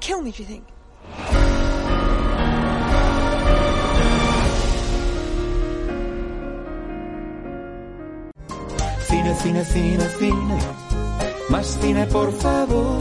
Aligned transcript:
kill 0.00 0.22
me, 0.22 0.32
do 0.32 0.42
you 0.42 0.48
think? 0.48 0.64
Cine, 9.08 9.34
cine, 9.34 9.64
cine, 9.64 10.08
cine. 10.18 10.58
Más 11.50 11.78
cine, 11.80 12.06
por 12.06 12.32
favor. 12.32 12.98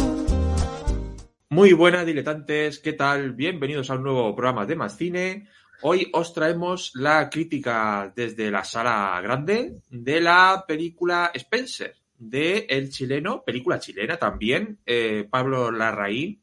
Muy 1.49 1.73
buenas, 1.73 2.05
diletantes. 2.05 2.79
¿Qué 2.79 2.93
tal? 2.93 3.33
Bienvenidos 3.33 3.89
a 3.89 3.95
un 3.95 4.03
nuevo 4.03 4.35
programa 4.35 4.65
de 4.65 4.75
Más 4.75 4.97
Cine. 4.97 5.47
Hoy 5.81 6.09
os 6.13 6.33
traemos 6.33 6.91
la 6.95 7.29
crítica 7.29 8.11
desde 8.13 8.51
la 8.51 8.65
sala 8.65 9.19
grande 9.21 9.81
de 9.89 10.19
la 10.19 10.65
película 10.67 11.31
Spencer, 11.33 11.95
de 12.17 12.67
el 12.69 12.89
chileno, 12.91 13.43
película 13.43 13.79
chilena 13.79 14.17
también, 14.17 14.79
eh, 14.85 15.25
Pablo 15.29 15.71
Larraín, 15.71 16.41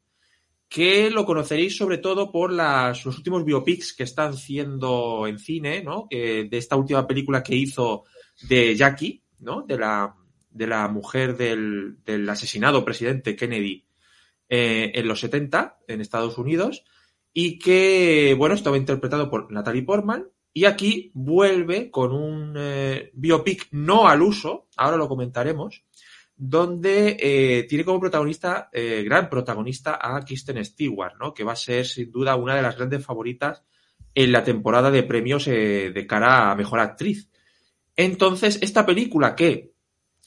que 0.69 1.09
lo 1.09 1.25
conoceréis 1.25 1.77
sobre 1.77 1.97
todo 1.97 2.31
por 2.31 2.51
las, 2.51 3.05
los 3.05 3.17
últimos 3.17 3.45
biopics 3.45 3.93
que 3.93 4.03
están 4.03 4.33
haciendo 4.33 5.25
en 5.27 5.39
cine, 5.39 5.81
¿no? 5.81 6.07
De 6.09 6.49
esta 6.51 6.75
última 6.75 7.07
película 7.07 7.41
que 7.41 7.55
hizo 7.55 8.03
de 8.49 8.75
Jackie, 8.75 9.23
¿no? 9.39 9.61
De 9.61 9.77
la, 9.77 10.13
de 10.49 10.67
la 10.67 10.87
mujer 10.87 11.37
del, 11.37 11.97
del 12.03 12.27
asesinado 12.29 12.83
presidente 12.83 13.35
Kennedy 13.35 13.85
eh, 14.49 14.91
en 14.95 15.07
los 15.07 15.19
70 15.19 15.79
en 15.87 16.01
Estados 16.01 16.37
Unidos 16.37 16.83
y 17.33 17.59
que, 17.59 18.33
bueno, 18.37 18.55
estaba 18.55 18.77
interpretado 18.77 19.29
por 19.29 19.51
Natalie 19.51 19.83
Portman 19.83 20.27
y 20.53 20.65
aquí 20.65 21.11
vuelve 21.13 21.91
con 21.91 22.11
un 22.11 22.55
eh, 22.57 23.11
biopic 23.13 23.67
no 23.71 24.07
al 24.07 24.21
uso, 24.21 24.67
ahora 24.75 24.97
lo 24.97 25.07
comentaremos, 25.07 25.83
donde 26.39 27.17
eh, 27.19 27.63
tiene 27.63 27.83
como 27.83 27.99
protagonista, 27.99 28.69
eh, 28.71 29.01
gran 29.03 29.27
protagonista, 29.29 29.97
a 29.99 30.23
Kristen 30.23 30.63
Stewart, 30.63 31.15
¿no? 31.19 31.33
que 31.33 31.43
va 31.43 31.53
a 31.53 31.55
ser 31.55 31.85
sin 31.85 32.11
duda 32.11 32.35
una 32.35 32.55
de 32.55 32.61
las 32.61 32.77
grandes 32.77 33.03
favoritas 33.03 33.63
en 34.13 34.31
la 34.31 34.43
temporada 34.43 34.91
de 34.91 35.03
premios 35.03 35.47
eh, 35.47 35.91
de 35.93 36.07
cara 36.07 36.51
a 36.51 36.55
mejor 36.55 36.79
actriz. 36.79 37.29
Entonces, 37.95 38.59
esta 38.61 38.85
película 38.85 39.35
que 39.35 39.73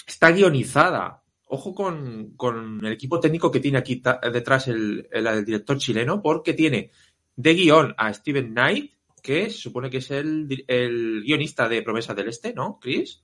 está 0.06 0.32
guionizada, 0.32 1.22
ojo 1.46 1.74
con, 1.74 2.32
con 2.36 2.84
el 2.84 2.92
equipo 2.92 3.20
técnico 3.20 3.50
que 3.50 3.60
tiene 3.60 3.78
aquí 3.78 4.02
detrás 4.32 4.66
el, 4.68 5.08
el- 5.12 5.44
director 5.44 5.78
chileno, 5.78 6.20
porque 6.20 6.54
tiene 6.54 6.90
de 7.36 7.54
guion 7.54 7.94
a 7.96 8.12
Steven 8.12 8.50
Knight, 8.50 8.92
que 9.22 9.50
se 9.50 9.58
supone 9.58 9.90
que 9.90 9.98
es 9.98 10.10
el, 10.10 10.64
el 10.66 11.22
guionista 11.22 11.68
de 11.68 11.82
Promesas 11.82 12.16
del 12.16 12.28
Este, 12.28 12.52
¿no, 12.52 12.78
Chris? 12.80 13.22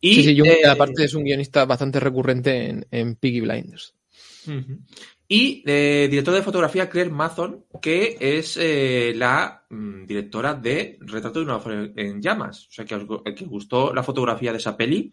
Y, 0.00 0.14
sí, 0.14 0.22
sí, 0.22 0.38
Jung, 0.38 0.48
eh, 0.48 0.66
aparte 0.68 1.04
es 1.04 1.14
un 1.14 1.24
guionista 1.24 1.64
bastante 1.64 1.98
recurrente 1.98 2.68
en, 2.68 2.86
en 2.90 3.16
Piggy 3.16 3.40
Blinders. 3.40 3.94
Y 5.30 5.62
eh, 5.66 6.08
director 6.08 6.34
de 6.34 6.42
fotografía 6.42 6.88
Claire 6.88 7.10
Mason, 7.10 7.64
que 7.82 8.16
es 8.18 8.56
eh, 8.58 9.12
la 9.14 9.64
mm, 9.68 10.06
directora 10.06 10.54
de 10.54 10.96
Retrato 11.00 11.40
de 11.40 11.44
una 11.44 11.58
mujer 11.58 11.92
en 11.96 12.22
llamas. 12.22 12.66
O 12.68 12.72
sea, 12.72 12.84
que 12.86 12.94
os, 12.94 13.04
que 13.36 13.44
os 13.44 13.50
gustó 13.50 13.92
la 13.92 14.02
fotografía 14.02 14.52
de 14.52 14.58
esa 14.58 14.76
peli. 14.76 15.12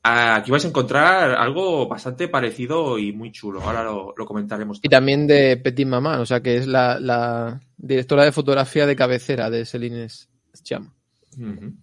Aquí 0.00 0.52
vais 0.52 0.64
a 0.64 0.68
encontrar 0.68 1.32
algo 1.32 1.88
bastante 1.88 2.28
parecido 2.28 2.98
y 2.98 3.12
muy 3.12 3.32
chulo. 3.32 3.60
Ahora 3.60 3.82
lo, 3.82 4.14
lo 4.16 4.26
comentaremos. 4.26 4.78
Y 4.80 4.88
también 4.88 5.26
de 5.26 5.56
Petit 5.56 5.86
Maman, 5.86 6.20
o 6.20 6.26
sea 6.26 6.40
que 6.40 6.56
es 6.56 6.68
la, 6.68 7.00
la 7.00 7.60
directora 7.76 8.24
de 8.24 8.32
fotografía 8.32 8.86
de 8.86 8.94
cabecera 8.94 9.50
de 9.50 9.66
Celine 9.66 10.06
Sciamma. 10.08 10.94
Ujú. 11.36 11.74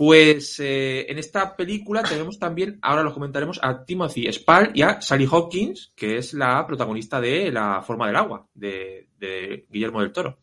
Pues 0.00 0.58
eh, 0.60 1.04
en 1.10 1.18
esta 1.18 1.54
película 1.54 2.02
tenemos 2.02 2.38
también, 2.38 2.78
ahora 2.80 3.02
lo 3.02 3.12
comentaremos, 3.12 3.60
a 3.62 3.84
Timothy 3.84 4.32
Spall 4.32 4.70
y 4.72 4.80
a 4.80 4.98
Sally 5.02 5.28
Hawkins, 5.30 5.92
que 5.94 6.16
es 6.16 6.32
la 6.32 6.66
protagonista 6.66 7.20
de 7.20 7.52
La 7.52 7.82
forma 7.82 8.06
del 8.06 8.16
agua, 8.16 8.48
de, 8.54 9.66
Guillermo 9.68 10.00
del 10.00 10.10
Toro. 10.10 10.38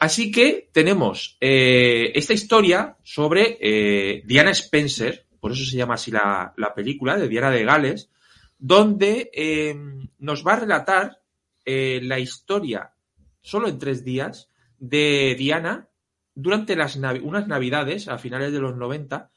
Así 0.00 0.32
que 0.32 0.70
tenemos 0.72 1.36
eh, 1.40 2.10
esta 2.16 2.32
historia 2.32 2.96
sobre 3.04 3.58
eh, 3.60 4.24
Diana 4.26 4.50
Spencer, 4.50 5.24
por 5.38 5.52
eso 5.52 5.64
se 5.64 5.76
llama 5.76 5.94
así 5.94 6.10
la, 6.10 6.52
la 6.56 6.74
película, 6.74 7.16
de 7.16 7.28
Diana 7.28 7.52
de 7.52 7.64
Gales, 7.64 8.10
donde 8.58 9.30
eh, 9.32 9.76
nos 10.18 10.44
va 10.44 10.54
a 10.54 10.60
relatar 10.60 11.20
la 11.64 12.18
historia, 12.18 12.92
solo 13.40 13.68
en 13.68 13.78
tres 13.78 14.04
días, 14.04 14.50
de 14.80 15.36
Diana 15.38 15.88
durante 16.34 16.76
las 16.76 16.96
unas 16.96 17.46
navidades 17.46 18.08
a 18.08 18.18
finales 18.18 18.52
de 18.52 18.60
los 18.60 18.76
90 18.76 19.30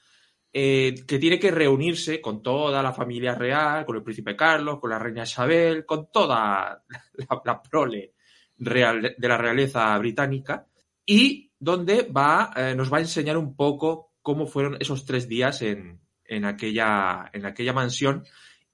eh, 0.54 0.96
que 1.06 1.20
tiene 1.20 1.40
que 1.40 1.52
reunirse 1.52 2.20
con 2.22 2.42
toda 2.42 2.82
la 2.82 2.94
familia 2.94 3.36
real, 3.36 3.86
con 3.86 3.98
el 3.98 4.04
príncipe 4.04 4.36
Carlos, 4.36 4.80
con 4.80 4.90
la 4.90 5.00
reina 5.00 5.24
Isabel, 5.24 5.86
con 5.86 6.10
toda 6.12 6.84
la, 7.14 7.42
la 7.46 7.62
prole 7.62 8.14
real, 8.58 9.16
de 9.18 9.28
la 9.28 9.38
realeza 9.38 9.98
británica 9.98 10.68
y 11.06 11.52
donde 11.60 12.04
va, 12.04 12.52
eh, 12.56 12.76
nos 12.76 12.92
va 12.92 12.98
a 12.98 13.02
enseñar 13.02 13.38
un 13.38 13.56
poco 13.56 14.14
cómo 14.22 14.46
fueron 14.46 14.78
esos 14.80 15.06
tres 15.06 15.28
días 15.28 15.62
en, 15.62 16.00
en, 16.26 16.46
aquella, 16.46 17.30
en 17.34 17.46
aquella 17.46 17.74
mansión 17.74 18.26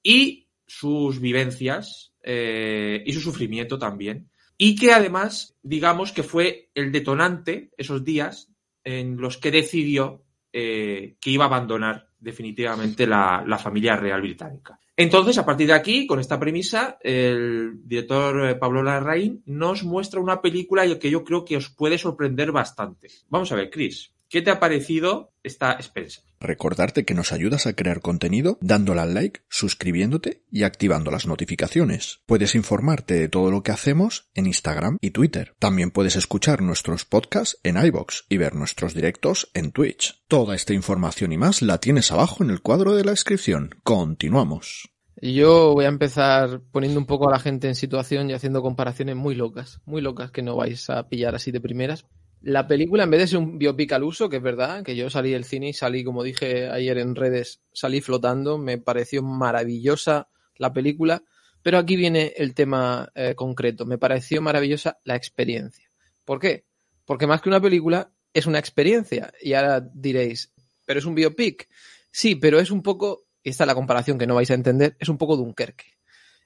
y 0.02 0.50
sus 0.66 1.20
vivencias 1.20 2.14
eh, 2.24 3.04
y 3.06 3.14
su 3.14 3.22
sufrimiento 3.22 3.78
también. 3.78 4.30
Y 4.58 4.76
que 4.76 4.94
además, 4.94 5.56
digamos 5.64 6.12
que 6.12 6.24
fue 6.24 6.70
el 6.76 6.92
detonante 6.92 7.72
esos 7.78 8.04
días 8.04 8.50
en 8.84 9.18
los 9.18 9.38
que 9.38 9.52
decidió 9.52 10.24
eh, 10.52 11.16
que 11.20 11.32
iba 11.32 11.46
a 11.46 11.48
abandonar 11.48 12.10
definitivamente 12.20 13.08
la, 13.08 13.44
la 13.46 13.58
familia 13.58 13.96
real 13.96 14.22
británica. 14.22 14.80
Entonces, 14.96 15.38
a 15.40 15.46
partir 15.46 15.68
de 15.68 15.74
aquí, 15.74 16.06
con 16.06 16.20
esta 16.20 16.40
premisa, 16.40 17.00
el 17.02 17.82
director 17.84 18.50
eh, 18.50 18.56
Pablo 18.56 18.84
Larraín 18.84 19.42
nos 19.48 19.84
muestra 19.84 20.20
una 20.20 20.42
película 20.42 20.84
que 21.00 21.10
yo 21.10 21.24
creo 21.24 21.44
que 21.44 21.58
os 21.58 21.70
puede 21.70 21.98
sorprender 21.98 22.52
bastante. 22.52 23.08
Vamos 23.28 23.52
a 23.52 23.56
ver, 23.56 23.72
Chris, 23.72 24.14
¿qué 24.30 24.44
te 24.44 24.52
ha 24.52 24.60
parecido 24.60 25.34
esta 25.42 25.74
Spencer? 25.74 26.24
Recordarte 26.44 27.06
que 27.06 27.14
nos 27.14 27.32
ayudas 27.32 27.68
a 27.68 27.74
crear 27.74 28.02
contenido 28.02 28.58
dándole 28.60 29.00
al 29.00 29.14
like, 29.14 29.40
suscribiéndote 29.48 30.44
y 30.52 30.64
activando 30.64 31.10
las 31.10 31.26
notificaciones. 31.26 32.20
Puedes 32.26 32.54
informarte 32.54 33.14
de 33.14 33.30
todo 33.30 33.50
lo 33.50 33.64
que 33.64 33.72
hacemos 33.72 34.30
en 34.34 34.48
Instagram 34.48 34.98
y 35.00 35.12
Twitter. 35.12 35.56
También 35.58 35.90
puedes 35.90 36.18
escuchar 36.18 36.62
nuestros 36.62 37.06
podcasts 37.06 37.58
en 37.64 37.78
iBox 37.78 38.26
y 38.28 38.38
ver 38.38 38.56
nuestros 38.56 38.94
directos 38.94 39.50
en 39.54 39.72
Twitch. 39.72 40.22
Toda 40.28 40.54
esta 40.54 40.74
información 40.74 41.32
y 41.32 41.38
más 41.38 41.62
la 41.62 41.78
tienes 41.78 42.12
abajo 42.12 42.44
en 42.44 42.50
el 42.50 42.62
cuadro 42.62 42.94
de 42.94 43.06
la 43.06 43.12
descripción. 43.12 43.76
Continuamos. 43.84 44.90
Yo 45.22 45.72
voy 45.74 45.86
a 45.86 45.88
empezar 45.90 46.60
poniendo 46.74 47.00
un 47.00 47.06
poco 47.06 47.30
a 47.30 47.32
la 47.32 47.40
gente 47.40 47.70
en 47.70 47.76
situación 47.76 48.30
y 48.30 48.34
haciendo 48.34 48.62
comparaciones 48.62 49.16
muy 49.16 49.36
locas, 49.36 49.80
muy 49.86 50.02
locas 50.02 50.32
que 50.32 50.42
no 50.42 50.58
vais 50.58 50.90
a 50.90 51.08
pillar 51.08 51.36
así 51.36 51.52
de 51.52 51.62
primeras. 51.62 52.06
La 52.44 52.68
película, 52.68 53.06
en 53.06 53.10
vez 53.10 53.22
de 53.22 53.28
ser 53.28 53.40
un 53.40 53.58
biopic 53.58 53.94
al 53.94 54.04
uso, 54.04 54.28
que 54.28 54.36
es 54.36 54.44
verdad, 54.44 54.84
que 54.84 54.98
yo 54.98 55.10
salí 55.10 55.32
del 55.32 55.46
cine 55.46 55.70
y 55.70 55.74
salí, 55.74 56.04
como 56.04 56.24
dije 56.24 56.68
ayer 56.68 56.98
en 56.98 57.16
redes, 57.16 57.62
salí 57.72 58.02
flotando, 58.02 58.58
me 58.58 58.78
pareció 58.78 59.24
maravillosa 59.24 60.28
la 60.58 60.74
película, 60.74 61.24
pero 61.62 61.78
aquí 61.78 61.96
viene 61.96 62.34
el 62.36 62.54
tema 62.54 63.10
eh, 63.16 63.34
concreto, 63.34 63.86
me 63.86 63.98
pareció 63.98 64.42
maravillosa 64.42 65.00
la 65.06 65.16
experiencia. 65.16 65.90
¿Por 66.26 66.42
qué? 66.42 66.66
Porque 67.06 67.28
más 67.28 67.42
que 67.42 67.48
una 67.48 67.62
película, 67.62 68.12
es 68.34 68.46
una 68.46 68.60
experiencia. 68.60 69.32
Y 69.42 69.54
ahora 69.54 69.80
diréis, 69.80 70.52
¿pero 70.86 71.00
es 71.00 71.06
un 71.06 71.16
biopic? 71.16 71.70
Sí, 72.12 72.36
pero 72.36 72.60
es 72.60 72.72
un 72.72 72.84
poco, 72.84 73.24
y 73.42 73.52
esta 73.52 73.64
es 73.64 73.68
la 73.68 73.76
comparación 73.76 74.18
que 74.18 74.28
no 74.28 74.36
vais 74.36 74.52
a 74.52 74.56
entender, 74.56 74.98
es 75.00 75.08
un 75.08 75.18
poco 75.18 75.38
Dunkerque. 75.38 75.86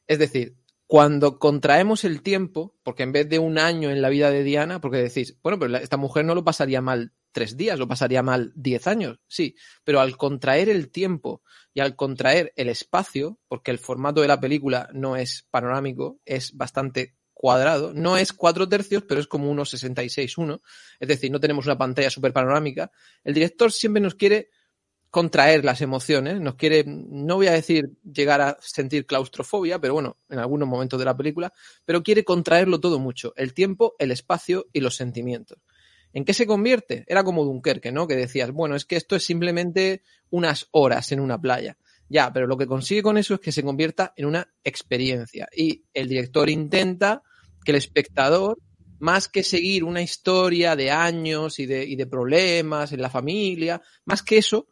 Es 0.05 0.19
decir, 0.19 0.57
cuando 0.87 1.37
contraemos 1.37 2.05
el 2.05 2.21
tiempo, 2.21 2.73
porque 2.81 3.03
en 3.03 3.11
vez 3.11 3.27
de 3.27 3.39
un 3.39 3.59
año 3.59 3.91
en 3.91 4.01
la 4.01 4.07
vida 4.07 4.31
de 4.31 4.43
Diana, 4.43 4.79
porque 4.79 4.97
decís, 4.97 5.37
bueno, 5.43 5.59
pero 5.59 5.75
esta 5.75 5.97
mujer 5.97 6.23
no 6.23 6.33
lo 6.33 6.45
pasaría 6.45 6.81
mal 6.81 7.13
tres 7.33 7.57
días, 7.57 7.77
lo 7.77 7.89
pasaría 7.89 8.23
mal 8.23 8.53
diez 8.55 8.87
años, 8.87 9.19
sí, 9.27 9.55
pero 9.83 9.99
al 9.99 10.15
contraer 10.15 10.69
el 10.69 10.89
tiempo 10.89 11.43
y 11.73 11.81
al 11.81 11.97
contraer 11.97 12.53
el 12.55 12.69
espacio, 12.69 13.37
porque 13.49 13.69
el 13.69 13.79
formato 13.79 14.21
de 14.21 14.29
la 14.29 14.39
película 14.39 14.89
no 14.93 15.17
es 15.17 15.45
panorámico, 15.51 16.21
es 16.25 16.55
bastante 16.55 17.17
cuadrado, 17.33 17.93
no 17.93 18.17
es 18.17 18.31
cuatro 18.31 18.67
tercios, 18.67 19.03
pero 19.03 19.19
es 19.19 19.27
como 19.27 19.53
1,66,1, 19.53 20.61
es 20.99 21.07
decir, 21.07 21.29
no 21.31 21.39
tenemos 21.39 21.65
una 21.65 21.77
pantalla 21.77 22.09
súper 22.09 22.31
panorámica, 22.31 22.91
el 23.25 23.33
director 23.33 23.73
siempre 23.73 24.01
nos 24.01 24.15
quiere 24.15 24.49
contraer 25.09 25.63
las 25.63 25.81
emociones, 25.81 26.41
nos 26.41 26.55
quiere, 26.55 26.83
no 26.85 27.35
voy 27.35 27.47
a 27.47 27.53
decir 27.53 27.89
llegar 28.03 28.41
a 28.41 28.57
sentir 28.61 29.05
claustrofobia, 29.05 29.79
pero 29.79 29.93
bueno, 29.93 30.17
en 30.29 30.39
algunos 30.39 30.67
momentos 30.67 30.99
de 30.99 31.05
la 31.05 31.15
película, 31.15 31.53
pero 31.85 32.03
quiere 32.03 32.23
contraerlo 32.23 32.79
todo 32.79 32.99
mucho, 32.99 33.33
el 33.35 33.53
tiempo, 33.53 33.95
el 33.99 34.11
espacio 34.11 34.67
y 34.73 34.81
los 34.81 34.95
sentimientos. 34.95 35.59
¿En 36.13 36.25
qué 36.25 36.33
se 36.33 36.47
convierte? 36.47 37.03
Era 37.07 37.23
como 37.23 37.45
Dunkerque, 37.45 37.91
¿no? 37.91 38.07
Que 38.07 38.15
decías, 38.15 38.51
bueno, 38.51 38.75
es 38.75 38.85
que 38.85 38.95
esto 38.95 39.15
es 39.15 39.23
simplemente 39.23 40.03
unas 40.29 40.67
horas 40.71 41.11
en 41.11 41.19
una 41.19 41.39
playa. 41.39 41.77
Ya, 42.09 42.31
pero 42.31 42.47
lo 42.47 42.57
que 42.57 42.67
consigue 42.67 43.03
con 43.03 43.17
eso 43.17 43.35
es 43.35 43.39
que 43.39 43.51
se 43.51 43.63
convierta 43.63 44.13
en 44.15 44.25
una 44.25 44.51
experiencia. 44.63 45.47
Y 45.55 45.83
el 45.93 46.07
director 46.07 46.49
intenta 46.49 47.21
que 47.63 47.71
el 47.71 47.77
espectador, 47.77 48.57
más 48.99 49.27
que 49.27 49.43
seguir 49.43 49.83
una 49.83 50.01
historia 50.01 50.75
de 50.75 50.89
años 50.89 51.59
y 51.59 51.65
de, 51.65 51.85
y 51.85 51.95
de 51.95 52.07
problemas 52.07 52.93
en 52.93 53.01
la 53.01 53.09
familia, 53.09 53.81
más 54.05 54.23
que 54.23 54.37
eso, 54.37 54.67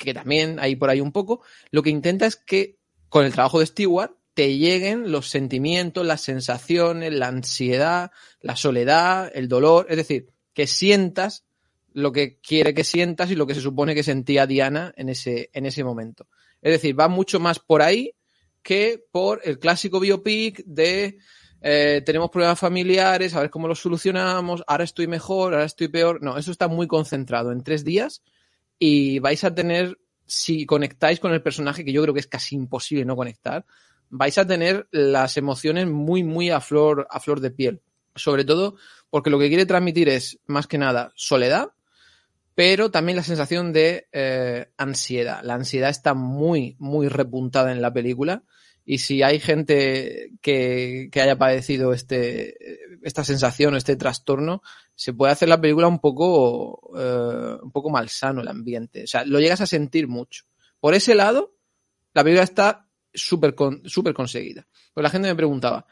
que 0.00 0.14
también 0.14 0.58
hay 0.58 0.76
por 0.76 0.90
ahí 0.90 1.00
un 1.00 1.12
poco, 1.12 1.42
lo 1.70 1.82
que 1.82 1.90
intenta 1.90 2.26
es 2.26 2.36
que 2.36 2.78
con 3.08 3.24
el 3.24 3.32
trabajo 3.32 3.60
de 3.60 3.66
Stewart 3.66 4.12
te 4.34 4.56
lleguen 4.56 5.12
los 5.12 5.28
sentimientos, 5.28 6.06
las 6.06 6.22
sensaciones, 6.22 7.12
la 7.12 7.28
ansiedad, 7.28 8.10
la 8.40 8.56
soledad, 8.56 9.30
el 9.34 9.48
dolor, 9.48 9.86
es 9.90 9.98
decir, 9.98 10.30
que 10.54 10.66
sientas 10.66 11.44
lo 11.92 12.12
que 12.12 12.38
quiere 12.38 12.72
que 12.72 12.84
sientas 12.84 13.30
y 13.30 13.34
lo 13.34 13.46
que 13.46 13.54
se 13.54 13.60
supone 13.60 13.94
que 13.94 14.02
sentía 14.02 14.46
Diana 14.46 14.94
en 14.96 15.08
ese, 15.08 15.50
en 15.52 15.66
ese 15.66 15.84
momento. 15.84 16.28
Es 16.62 16.72
decir, 16.72 16.98
va 16.98 17.08
mucho 17.08 17.40
más 17.40 17.58
por 17.58 17.82
ahí 17.82 18.14
que 18.62 19.04
por 19.10 19.40
el 19.44 19.58
clásico 19.58 19.98
biopic 19.98 20.62
de 20.64 21.18
eh, 21.62 22.02
tenemos 22.06 22.30
problemas 22.30 22.58
familiares, 22.58 23.34
a 23.34 23.40
ver 23.40 23.50
cómo 23.50 23.66
los 23.68 23.80
solucionamos, 23.80 24.62
ahora 24.66 24.84
estoy 24.84 25.08
mejor, 25.08 25.52
ahora 25.52 25.66
estoy 25.66 25.88
peor. 25.88 26.22
No, 26.22 26.38
eso 26.38 26.52
está 26.52 26.68
muy 26.68 26.86
concentrado 26.86 27.52
en 27.52 27.62
tres 27.62 27.84
días 27.84 28.22
y 28.82 29.18
vais 29.18 29.44
a 29.44 29.54
tener, 29.54 29.98
si 30.26 30.64
conectáis 30.64 31.20
con 31.20 31.32
el 31.32 31.42
personaje, 31.42 31.84
que 31.84 31.92
yo 31.92 32.02
creo 32.02 32.14
que 32.14 32.20
es 32.20 32.26
casi 32.26 32.56
imposible 32.56 33.04
no 33.04 33.14
conectar, 33.14 33.64
vais 34.08 34.36
a 34.38 34.46
tener 34.46 34.88
las 34.90 35.36
emociones 35.36 35.86
muy, 35.86 36.24
muy 36.24 36.50
a 36.50 36.60
flor, 36.60 37.06
a 37.10 37.20
flor 37.20 37.40
de 37.40 37.50
piel. 37.50 37.82
Sobre 38.16 38.44
todo 38.44 38.76
porque 39.10 39.30
lo 39.30 39.38
que 39.38 39.48
quiere 39.48 39.66
transmitir 39.66 40.08
es, 40.08 40.40
más 40.46 40.66
que 40.66 40.78
nada, 40.78 41.12
soledad, 41.14 41.68
pero 42.54 42.90
también 42.90 43.16
la 43.16 43.22
sensación 43.22 43.72
de 43.72 44.08
eh, 44.12 44.70
ansiedad. 44.78 45.42
La 45.44 45.54
ansiedad 45.54 45.90
está 45.90 46.14
muy, 46.14 46.76
muy 46.78 47.08
repuntada 47.08 47.70
en 47.70 47.82
la 47.82 47.92
película. 47.92 48.42
Y 48.84 48.98
si 48.98 49.22
hay 49.22 49.38
gente 49.38 50.32
que, 50.40 51.08
que 51.12 51.20
haya 51.20 51.38
padecido 51.38 51.92
este, 51.92 52.56
esta 53.02 53.24
sensación, 53.24 53.76
este 53.76 53.96
trastorno, 53.96 54.62
se 54.94 55.12
puede 55.12 55.32
hacer 55.32 55.48
la 55.48 55.60
película 55.60 55.86
un 55.86 55.98
poco, 55.98 56.92
eh, 56.98 57.58
un 57.62 57.70
poco 57.70 57.90
malsano 57.90 58.40
el 58.40 58.48
ambiente. 58.48 59.04
O 59.04 59.06
sea, 59.06 59.24
lo 59.24 59.40
llegas 59.40 59.60
a 59.60 59.66
sentir 59.66 60.08
mucho. 60.08 60.44
Por 60.80 60.94
ese 60.94 61.14
lado, 61.14 61.54
la 62.12 62.24
película 62.24 62.44
está 62.44 62.88
súper 63.12 63.54
conseguida. 63.54 64.66
Pues 64.92 65.02
la 65.02 65.10
gente 65.10 65.28
me 65.28 65.36
preguntaba, 65.36 65.86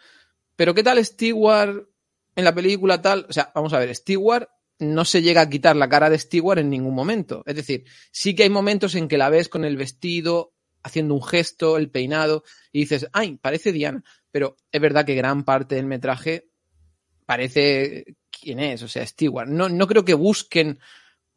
¿pero 0.56 0.74
qué 0.74 0.82
tal 0.82 1.04
Stewart 1.04 1.88
en 2.34 2.44
la 2.44 2.54
película 2.54 3.00
tal? 3.00 3.26
O 3.28 3.32
sea, 3.32 3.52
vamos 3.54 3.72
a 3.72 3.78
ver, 3.78 3.94
Stewart 3.94 4.48
no 4.80 5.04
se 5.04 5.22
llega 5.22 5.40
a 5.40 5.50
quitar 5.50 5.76
la 5.76 5.88
cara 5.88 6.10
de 6.10 6.18
Stewart 6.18 6.58
en 6.58 6.70
ningún 6.70 6.94
momento. 6.94 7.42
Es 7.46 7.56
decir, 7.56 7.84
sí 8.10 8.34
que 8.34 8.44
hay 8.44 8.50
momentos 8.50 8.94
en 8.94 9.08
que 9.08 9.18
la 9.18 9.30
ves 9.30 9.48
con 9.48 9.64
el 9.64 9.76
vestido, 9.76 10.52
haciendo 10.88 11.14
un 11.14 11.22
gesto, 11.22 11.76
el 11.76 11.90
peinado, 11.90 12.44
y 12.72 12.80
dices, 12.80 13.06
ay, 13.12 13.36
parece 13.36 13.72
Diana. 13.72 14.02
Pero 14.30 14.56
es 14.72 14.80
verdad 14.80 15.04
que 15.06 15.14
gran 15.14 15.44
parte 15.44 15.76
del 15.76 15.86
metraje 15.86 16.48
parece 17.24 18.16
quién 18.30 18.58
es, 18.60 18.82
o 18.82 18.88
sea, 18.88 19.06
Stewart. 19.06 19.48
No, 19.48 19.68
no 19.68 19.86
creo 19.86 20.04
que 20.04 20.14
busquen 20.14 20.78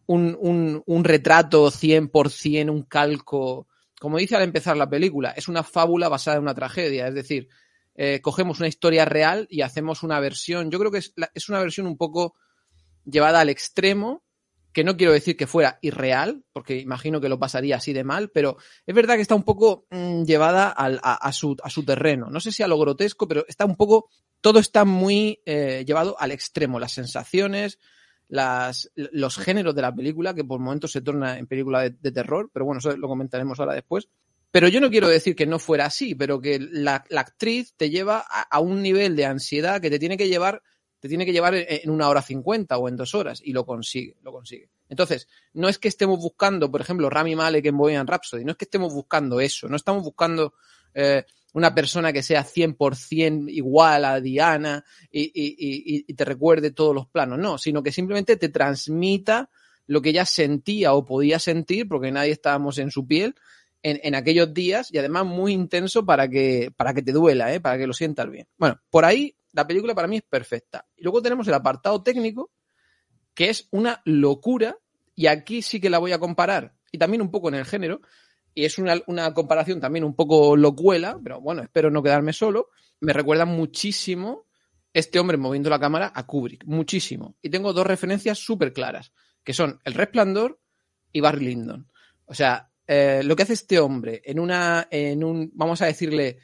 un, 0.07 0.37
un, 0.39 0.83
un 0.85 1.03
retrato 1.03 1.69
100%, 1.69 2.69
un 2.69 2.83
calco. 2.83 3.67
Como 3.99 4.17
dice 4.17 4.35
al 4.35 4.43
empezar 4.43 4.75
la 4.77 4.89
película, 4.89 5.31
es 5.31 5.47
una 5.47 5.63
fábula 5.63 6.09
basada 6.09 6.37
en 6.37 6.43
una 6.43 6.55
tragedia. 6.55 7.07
Es 7.07 7.13
decir, 7.13 7.47
eh, 7.95 8.19
cogemos 8.21 8.59
una 8.59 8.67
historia 8.67 9.05
real 9.05 9.47
y 9.49 9.61
hacemos 9.61 10.03
una 10.03 10.19
versión. 10.19 10.71
Yo 10.71 10.79
creo 10.79 10.91
que 10.91 10.99
es, 10.99 11.13
es 11.33 11.49
una 11.49 11.59
versión 11.59 11.87
un 11.87 11.97
poco 11.97 12.35
llevada 13.05 13.41
al 13.41 13.49
extremo, 13.49 14.23
que 14.73 14.83
no 14.83 14.95
quiero 14.95 15.13
decir 15.13 15.35
que 15.35 15.47
fuera 15.47 15.79
irreal, 15.81 16.43
porque 16.53 16.79
imagino 16.79 17.19
que 17.19 17.29
lo 17.29 17.39
pasaría 17.39 17.77
así 17.77 17.93
de 17.93 18.03
mal, 18.03 18.29
pero 18.29 18.57
es 18.85 18.95
verdad 18.95 19.15
que 19.15 19.21
está 19.21 19.35
un 19.35 19.43
poco 19.43 19.85
mmm, 19.89 20.23
llevada 20.23 20.69
a, 20.69 21.31
su, 21.33 21.57
a, 21.61 21.69
su, 21.69 21.83
terreno. 21.83 22.29
No 22.29 22.39
sé 22.39 22.51
si 22.51 22.63
a 22.63 22.67
lo 22.67 22.79
grotesco, 22.79 23.27
pero 23.27 23.45
está 23.47 23.65
un 23.65 23.75
poco, 23.75 24.09
todo 24.39 24.59
está 24.59 24.85
muy 24.85 25.41
eh, 25.45 25.83
llevado 25.85 26.15
al 26.19 26.31
extremo. 26.31 26.79
Las 26.79 26.93
sensaciones, 26.93 27.79
las, 28.29 28.89
los 28.95 29.37
géneros 29.37 29.75
de 29.75 29.81
la 29.81 29.93
película, 29.93 30.33
que 30.33 30.45
por 30.45 30.59
momentos 30.59 30.91
se 30.91 31.01
torna 31.01 31.37
en 31.37 31.47
película 31.47 31.89
de, 31.89 32.11
terror, 32.11 32.49
pero 32.53 32.65
bueno, 32.65 32.79
eso 32.79 32.95
lo 32.95 33.07
comentaremos 33.07 33.59
ahora 33.59 33.73
después. 33.73 34.07
Pero 34.51 34.67
yo 34.67 34.81
no 34.81 34.89
quiero 34.89 35.07
decir 35.07 35.35
que 35.35 35.45
no 35.45 35.59
fuera 35.59 35.85
así, 35.85 36.13
pero 36.13 36.41
que 36.41 36.59
la, 36.59 37.05
la 37.09 37.21
actriz 37.21 37.73
te 37.77 37.89
lleva 37.89 38.19
a 38.19 38.59
un 38.59 38.81
nivel 38.81 39.15
de 39.15 39.25
ansiedad 39.25 39.79
que 39.81 39.89
te 39.89 39.99
tiene 39.99 40.17
que 40.17 40.27
llevar 40.27 40.61
te 41.01 41.09
tiene 41.09 41.25
que 41.25 41.33
llevar 41.33 41.55
en 41.55 41.89
una 41.89 42.07
hora 42.07 42.21
cincuenta 42.21 42.77
o 42.77 42.87
en 42.87 42.95
dos 42.95 43.15
horas 43.15 43.41
y 43.43 43.53
lo 43.53 43.65
consigue, 43.65 44.17
lo 44.21 44.31
consigue. 44.31 44.69
Entonces, 44.87 45.27
no 45.53 45.67
es 45.67 45.79
que 45.79 45.87
estemos 45.87 46.19
buscando, 46.19 46.69
por 46.69 46.79
ejemplo, 46.79 47.09
Rami 47.09 47.35
Malek 47.35 47.65
en 47.65 47.77
Bohemian 47.77 48.05
Rhapsody, 48.05 48.45
no 48.45 48.51
es 48.51 48.57
que 48.57 48.65
estemos 48.65 48.93
buscando 48.93 49.41
eso, 49.41 49.67
no 49.67 49.75
estamos 49.75 50.03
buscando 50.03 50.53
eh, 50.93 51.25
una 51.53 51.73
persona 51.73 52.13
que 52.13 52.21
sea 52.21 52.45
100% 52.45 53.51
igual 53.51 54.05
a 54.05 54.21
Diana 54.21 54.85
y, 55.11 55.23
y, 55.23 55.55
y, 55.57 56.05
y, 56.07 56.13
te 56.13 56.23
recuerde 56.23 56.69
todos 56.69 56.93
los 56.93 57.07
planos, 57.07 57.39
no, 57.39 57.57
sino 57.57 57.81
que 57.81 57.91
simplemente 57.91 58.37
te 58.37 58.49
transmita 58.49 59.49
lo 59.87 60.03
que 60.03 60.09
ella 60.09 60.25
sentía 60.25 60.93
o 60.93 61.03
podía 61.03 61.39
sentir, 61.39 61.87
porque 61.87 62.11
nadie 62.11 62.31
estábamos 62.31 62.77
en 62.77 62.91
su 62.91 63.07
piel, 63.07 63.33
en, 63.81 63.99
en, 64.03 64.13
aquellos 64.13 64.53
días 64.53 64.93
y 64.93 64.99
además 64.99 65.25
muy 65.25 65.51
intenso 65.51 66.05
para 66.05 66.29
que, 66.29 66.71
para 66.77 66.93
que 66.93 67.01
te 67.01 67.11
duela, 67.11 67.51
¿eh? 67.51 67.59
para 67.59 67.79
que 67.79 67.87
lo 67.87 67.93
sientas 67.93 68.29
bien. 68.29 68.47
Bueno, 68.59 68.79
por 68.91 69.03
ahí 69.03 69.35
la 69.53 69.67
película 69.67 69.95
para 69.95 70.07
mí 70.07 70.17
es 70.17 70.23
perfecta. 70.23 70.87
Y 70.95 71.03
luego 71.03 71.21
tenemos 71.21 71.47
el 71.47 71.53
apartado 71.53 72.01
técnico, 72.03 72.51
que 73.33 73.49
es 73.49 73.67
una 73.71 74.01
locura, 74.05 74.77
y 75.15 75.27
aquí 75.27 75.61
sí 75.61 75.79
que 75.79 75.89
la 75.89 75.99
voy 75.99 76.11
a 76.11 76.19
comparar, 76.19 76.73
y 76.91 76.97
también 76.97 77.21
un 77.21 77.31
poco 77.31 77.49
en 77.49 77.55
el 77.55 77.65
género, 77.65 78.01
y 78.53 78.65
es 78.65 78.77
una, 78.77 79.01
una 79.07 79.33
comparación 79.33 79.79
también 79.79 80.03
un 80.03 80.15
poco 80.15 80.55
locuela, 80.57 81.19
pero 81.23 81.39
bueno, 81.39 81.61
espero 81.61 81.89
no 81.89 82.03
quedarme 82.03 82.33
solo. 82.33 82.69
Me 82.99 83.13
recuerda 83.13 83.45
muchísimo 83.45 84.45
este 84.93 85.19
hombre 85.19 85.37
moviendo 85.37 85.69
la 85.69 85.79
cámara 85.79 86.11
a 86.13 86.25
Kubrick, 86.25 86.65
muchísimo. 86.65 87.37
Y 87.41 87.49
tengo 87.49 87.71
dos 87.71 87.87
referencias 87.87 88.37
súper 88.39 88.73
claras, 88.73 89.13
que 89.43 89.53
son 89.53 89.79
El 89.85 89.93
Resplandor 89.93 90.59
y 91.13 91.21
Barry 91.21 91.45
Lyndon. 91.45 91.89
O 92.25 92.33
sea, 92.33 92.71
eh, 92.87 93.21
lo 93.23 93.35
que 93.35 93.43
hace 93.43 93.53
este 93.53 93.79
hombre 93.79 94.21
en 94.25 94.39
una, 94.39 94.87
en 94.91 95.23
un, 95.23 95.51
vamos 95.53 95.81
a 95.81 95.85
decirle, 95.85 96.39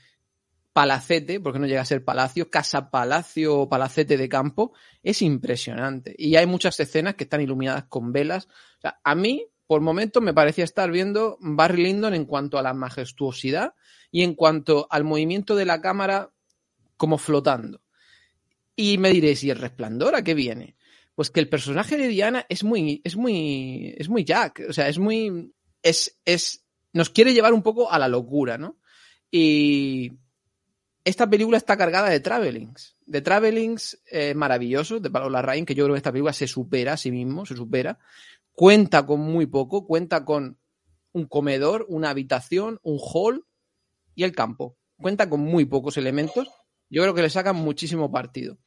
palacete, 0.78 1.40
porque 1.40 1.58
no 1.58 1.66
llega 1.66 1.82
a 1.82 1.86
ser 1.86 2.06
palacio, 2.06 2.52
casa 2.52 2.92
palacio 2.92 3.62
o 3.62 3.68
palacete 3.68 4.16
de 4.16 4.30
campo, 4.30 4.74
es 5.02 5.24
impresionante. 5.24 6.14
Y 6.20 6.36
hay 6.36 6.46
muchas 6.46 6.80
escenas 6.80 7.16
que 7.16 7.24
están 7.24 7.42
iluminadas 7.42 7.86
con 7.86 8.14
velas. 8.14 8.48
O 8.78 8.82
sea, 8.82 9.00
a 9.04 9.16
mí, 9.16 9.44
por 9.66 9.82
momentos, 9.82 10.22
me 10.22 10.36
parecía 10.36 10.66
estar 10.66 10.92
viendo 10.92 11.40
Barry 11.42 11.82
Lyndon 11.82 12.14
en 12.14 12.26
cuanto 12.26 12.60
a 12.60 12.62
la 12.62 12.76
majestuosidad 12.76 13.74
y 14.12 14.22
en 14.22 14.36
cuanto 14.36 14.86
al 14.92 15.04
movimiento 15.04 15.56
de 15.56 15.66
la 15.66 15.82
cámara 15.82 16.30
como 16.96 17.18
flotando. 17.18 17.82
Y 18.76 19.00
me 19.00 19.10
diréis, 19.10 19.44
¿y 19.46 19.50
el 19.50 19.58
resplandor 19.58 20.14
a 20.14 20.22
qué 20.22 20.36
viene? 20.36 20.76
Pues 21.16 21.32
que 21.32 21.40
el 21.40 21.50
personaje 21.50 21.98
de 21.98 22.08
Diana 22.08 22.46
es 22.50 22.64
muy, 22.64 23.02
es 23.04 23.16
muy, 23.16 23.96
es 23.98 24.10
muy 24.10 24.24
Jack. 24.24 24.62
O 24.70 24.74
sea, 24.74 24.88
es 24.90 25.00
muy, 25.00 25.56
es, 25.82 26.20
es, 26.24 26.68
nos 26.94 27.10
quiere 27.10 27.34
llevar 27.34 27.54
un 27.54 27.64
poco 27.64 27.92
a 27.92 27.98
la 27.98 28.08
locura, 28.08 28.60
¿no? 28.60 28.78
Y, 29.32 30.12
esta 31.08 31.30
película 31.30 31.58
está 31.58 31.78
cargada 31.78 32.10
de 32.10 32.20
travelings, 32.20 32.98
de 33.06 33.22
travelings 33.22 33.98
eh, 34.12 34.34
maravillosos 34.34 35.02
de 35.02 35.10
Pablo 35.10 35.30
Larraín, 35.30 35.66
que 35.66 35.74
yo 35.74 35.86
creo 35.86 35.94
que 35.94 36.00
esta 36.00 36.12
película 36.12 36.34
se 36.34 36.48
supera 36.48 36.94
a 36.94 36.98
sí 36.98 37.12
mismo, 37.12 37.46
se 37.46 37.56
supera. 37.56 37.98
Cuenta 38.52 39.06
con 39.06 39.22
muy 39.22 39.46
poco, 39.46 39.88
cuenta 39.88 40.26
con 40.26 40.60
un 41.14 41.26
comedor, 41.28 41.86
una 41.88 42.10
habitación, 42.10 42.82
un 42.84 43.00
hall 43.00 43.46
y 44.16 44.26
el 44.26 44.34
campo. 44.34 44.76
Cuenta 44.98 45.30
con 45.30 45.40
muy 45.40 45.64
pocos 45.64 45.96
elementos. 45.96 46.50
Yo 46.90 47.04
creo 47.04 47.14
que 47.14 47.22
le 47.22 47.30
sacan 47.30 47.56
muchísimo 47.56 48.12
partido. 48.12 48.58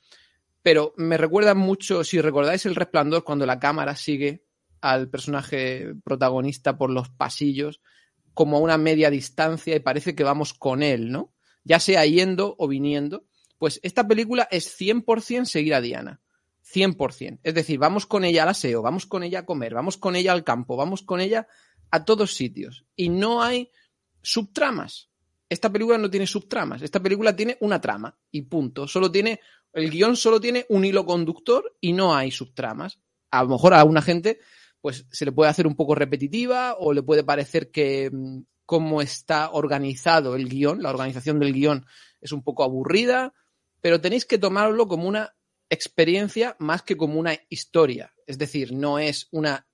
Pero 0.62 0.94
me 0.96 1.18
recuerda 1.18 1.54
mucho, 1.54 2.04
si 2.04 2.22
recordáis 2.22 2.64
el 2.64 2.74
resplandor, 2.74 3.22
cuando 3.22 3.44
la 3.44 3.60
cámara 3.60 3.96
sigue 3.96 4.46
al 4.80 5.10
personaje 5.10 5.92
protagonista 6.04 6.78
por 6.78 6.88
los 6.88 7.10
pasillos, 7.10 7.82
como 8.32 8.56
a 8.56 8.60
una 8.60 8.78
media 8.78 9.10
distancia 9.10 9.76
y 9.76 9.80
parece 9.80 10.14
que 10.14 10.24
vamos 10.24 10.54
con 10.54 10.82
él, 10.82 11.12
¿no? 11.12 11.34
Ya 11.64 11.80
sea 11.80 12.04
yendo 12.06 12.54
o 12.58 12.68
viniendo, 12.68 13.26
pues 13.58 13.80
esta 13.82 14.06
película 14.06 14.48
es 14.50 14.78
100% 14.78 15.44
seguir 15.44 15.74
a 15.74 15.80
Diana. 15.80 16.20
100%. 16.72 17.40
Es 17.42 17.54
decir, 17.54 17.78
vamos 17.78 18.06
con 18.06 18.24
ella 18.24 18.44
al 18.44 18.50
aseo, 18.50 18.82
vamos 18.82 19.06
con 19.06 19.22
ella 19.22 19.40
a 19.40 19.46
comer, 19.46 19.74
vamos 19.74 19.96
con 19.96 20.16
ella 20.16 20.32
al 20.32 20.44
campo, 20.44 20.76
vamos 20.76 21.02
con 21.02 21.20
ella 21.20 21.46
a 21.90 22.04
todos 22.04 22.34
sitios. 22.34 22.84
Y 22.96 23.08
no 23.08 23.42
hay 23.42 23.70
subtramas. 24.22 25.10
Esta 25.48 25.70
película 25.70 25.98
no 25.98 26.08
tiene 26.08 26.26
subtramas. 26.26 26.82
Esta 26.82 27.00
película 27.00 27.34
tiene 27.34 27.56
una 27.60 27.80
trama 27.80 28.16
y 28.30 28.42
punto. 28.42 28.86
Solo 28.86 29.10
tiene, 29.10 29.40
el 29.72 29.90
guion 29.90 30.16
solo 30.16 30.40
tiene 30.40 30.64
un 30.68 30.84
hilo 30.84 31.04
conductor 31.04 31.76
y 31.80 31.92
no 31.92 32.14
hay 32.14 32.30
subtramas. 32.30 33.00
A 33.32 33.42
lo 33.42 33.50
mejor 33.50 33.74
a 33.74 33.80
alguna 33.80 34.02
gente 34.02 34.38
pues 34.80 35.06
se 35.10 35.24
le 35.24 35.32
puede 35.32 35.50
hacer 35.50 35.66
un 35.66 35.76
poco 35.76 35.94
repetitiva 35.94 36.76
o 36.78 36.92
le 36.92 37.02
puede 37.02 37.24
parecer 37.24 37.70
que 37.70 38.10
mm, 38.10 38.40
cómo 38.70 39.02
está 39.02 39.50
organizado 39.50 40.36
el 40.36 40.48
guion, 40.48 40.80
la 40.80 40.90
organización 40.90 41.40
del 41.40 41.52
guion 41.52 41.86
es 42.20 42.30
un 42.30 42.44
poco 42.44 42.62
aburrida, 42.62 43.34
pero 43.80 44.00
tenéis 44.00 44.26
que 44.26 44.38
tomarlo 44.38 44.86
como 44.86 45.08
una 45.08 45.34
experiencia 45.68 46.54
más 46.60 46.82
que 46.82 46.96
como 46.96 47.18
una 47.18 47.36
historia. 47.48 48.14
Es 48.28 48.38
decir, 48.38 48.72
no 48.72 49.00
es 49.00 49.26
una 49.32 49.66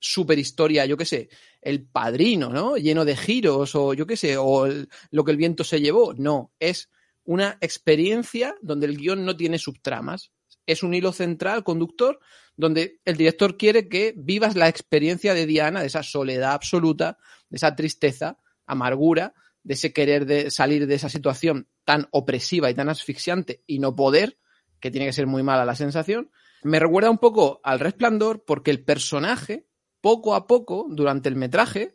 super 0.00 0.38
historia, 0.38 0.86
yo 0.86 0.96
qué 0.96 1.04
sé, 1.04 1.28
el 1.60 1.84
padrino, 1.84 2.48
¿no? 2.48 2.78
Lleno 2.78 3.04
de 3.04 3.18
giros 3.18 3.74
o 3.74 3.92
yo 3.92 4.06
qué 4.06 4.16
sé, 4.16 4.38
o 4.38 4.66
lo 5.10 5.24
que 5.24 5.30
el 5.30 5.36
viento 5.36 5.62
se 5.62 5.82
llevó. 5.82 6.14
No, 6.14 6.54
es 6.58 6.88
una 7.24 7.58
experiencia 7.60 8.56
donde 8.62 8.86
el 8.86 8.96
guion 8.96 9.26
no 9.26 9.36
tiene 9.36 9.58
subtramas. 9.58 10.32
Es 10.64 10.82
un 10.82 10.94
hilo 10.94 11.12
central, 11.12 11.64
conductor, 11.64 12.18
donde 12.56 13.02
el 13.04 13.18
director 13.18 13.58
quiere 13.58 13.90
que 13.90 14.14
vivas 14.16 14.56
la 14.56 14.68
experiencia 14.68 15.34
de 15.34 15.44
Diana, 15.44 15.82
de 15.82 15.88
esa 15.88 16.02
soledad 16.02 16.52
absoluta, 16.52 17.18
de 17.50 17.56
esa 17.56 17.74
tristeza, 17.74 18.38
amargura, 18.66 19.34
de 19.62 19.74
ese 19.74 19.92
querer 19.92 20.26
de 20.26 20.50
salir 20.50 20.86
de 20.86 20.94
esa 20.94 21.08
situación 21.08 21.68
tan 21.84 22.08
opresiva 22.10 22.70
y 22.70 22.74
tan 22.74 22.88
asfixiante 22.88 23.62
y 23.66 23.78
no 23.78 23.94
poder, 23.94 24.38
que 24.80 24.90
tiene 24.90 25.06
que 25.06 25.12
ser 25.12 25.26
muy 25.26 25.42
mala 25.42 25.64
la 25.64 25.74
sensación. 25.74 26.30
Me 26.62 26.78
recuerda 26.78 27.10
un 27.10 27.18
poco 27.18 27.60
al 27.62 27.80
resplandor 27.80 28.44
porque 28.44 28.70
el 28.70 28.84
personaje, 28.84 29.66
poco 30.00 30.34
a 30.34 30.46
poco, 30.46 30.86
durante 30.88 31.28
el 31.28 31.36
metraje, 31.36 31.94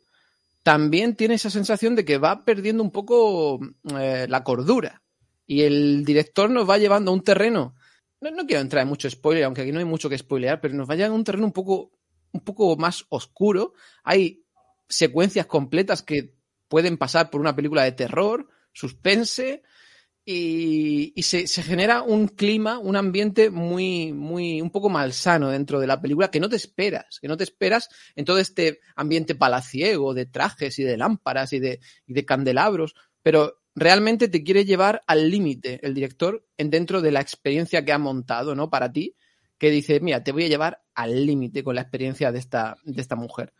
también 0.63 1.15
tiene 1.15 1.35
esa 1.35 1.49
sensación 1.49 1.95
de 1.95 2.05
que 2.05 2.17
va 2.17 2.45
perdiendo 2.45 2.83
un 2.83 2.91
poco 2.91 3.59
eh, 3.97 4.25
la 4.29 4.43
cordura. 4.43 5.01
Y 5.45 5.63
el 5.63 6.05
director 6.05 6.49
nos 6.49 6.69
va 6.69 6.77
llevando 6.77 7.11
a 7.11 7.13
un 7.13 7.23
terreno. 7.23 7.75
No, 8.21 8.31
no 8.31 8.45
quiero 8.45 8.61
entrar 8.61 8.83
en 8.83 8.89
mucho 8.89 9.09
spoiler, 9.09 9.43
aunque 9.43 9.61
aquí 9.61 9.71
no 9.73 9.79
hay 9.79 9.85
mucho 9.85 10.09
que 10.09 10.17
spoilear, 10.17 10.61
pero 10.61 10.73
nos 10.73 10.89
va 10.89 10.95
llevando 10.95 11.15
a 11.15 11.19
un 11.19 11.25
terreno 11.25 11.45
un 11.45 11.51
poco, 11.51 11.91
un 12.31 12.41
poco 12.41 12.77
más 12.77 13.05
oscuro. 13.09 13.73
Hay 14.03 14.42
secuencias 14.95 15.45
completas 15.45 16.01
que 16.01 16.35
pueden 16.67 16.97
pasar 16.97 17.29
por 17.29 17.41
una 17.41 17.55
película 17.55 17.83
de 17.83 17.91
terror, 17.91 18.47
suspense, 18.73 19.63
y, 20.25 21.21
se, 21.21 21.45
genera 21.63 22.01
un 22.01 22.29
clima, 22.29 22.79
un 22.79 22.95
ambiente 22.95 23.49
muy, 23.49 24.13
muy, 24.13 24.61
un 24.61 24.69
poco 24.69 24.89
malsano 24.89 25.49
dentro 25.49 25.79
de 25.79 25.87
la 25.87 26.01
película 26.01 26.31
que 26.31 26.39
no 26.39 26.47
te 26.47 26.55
esperas, 26.55 27.19
que 27.19 27.27
no 27.27 27.35
te 27.35 27.43
esperas 27.43 27.89
en 28.15 28.23
todo 28.23 28.39
este 28.39 28.79
ambiente 28.95 29.35
palaciego 29.35 30.13
de 30.13 30.25
trajes 30.25 30.79
y 30.79 30.83
de 30.83 30.97
lámparas 30.97 31.51
y 31.51 31.59
de, 31.59 31.79
candelabros, 32.25 32.95
pero 33.21 33.61
realmente 33.75 34.29
te 34.29 34.43
quiere 34.43 34.63
llevar 34.63 35.03
al 35.07 35.29
límite 35.29 35.85
el 35.85 35.93
director 35.93 36.47
en 36.57 36.69
dentro 36.69 37.01
de 37.01 37.11
la 37.11 37.19
experiencia 37.19 37.83
que 37.83 37.91
ha 37.91 37.97
montado, 37.97 38.55
¿no? 38.55 38.69
Para 38.69 38.91
ti, 38.91 39.15
que 39.57 39.71
dice, 39.71 39.99
mira, 39.99 40.23
te 40.23 40.31
voy 40.31 40.45
a 40.45 40.49
llevar 40.49 40.83
al 40.93 41.25
límite 41.25 41.63
con 41.63 41.75
la 41.75 41.81
experiencia 41.81 42.31
de 42.31 42.39
esta, 42.39 42.77
de 42.85 43.01
esta 43.01 43.15
mujer. 43.15 43.53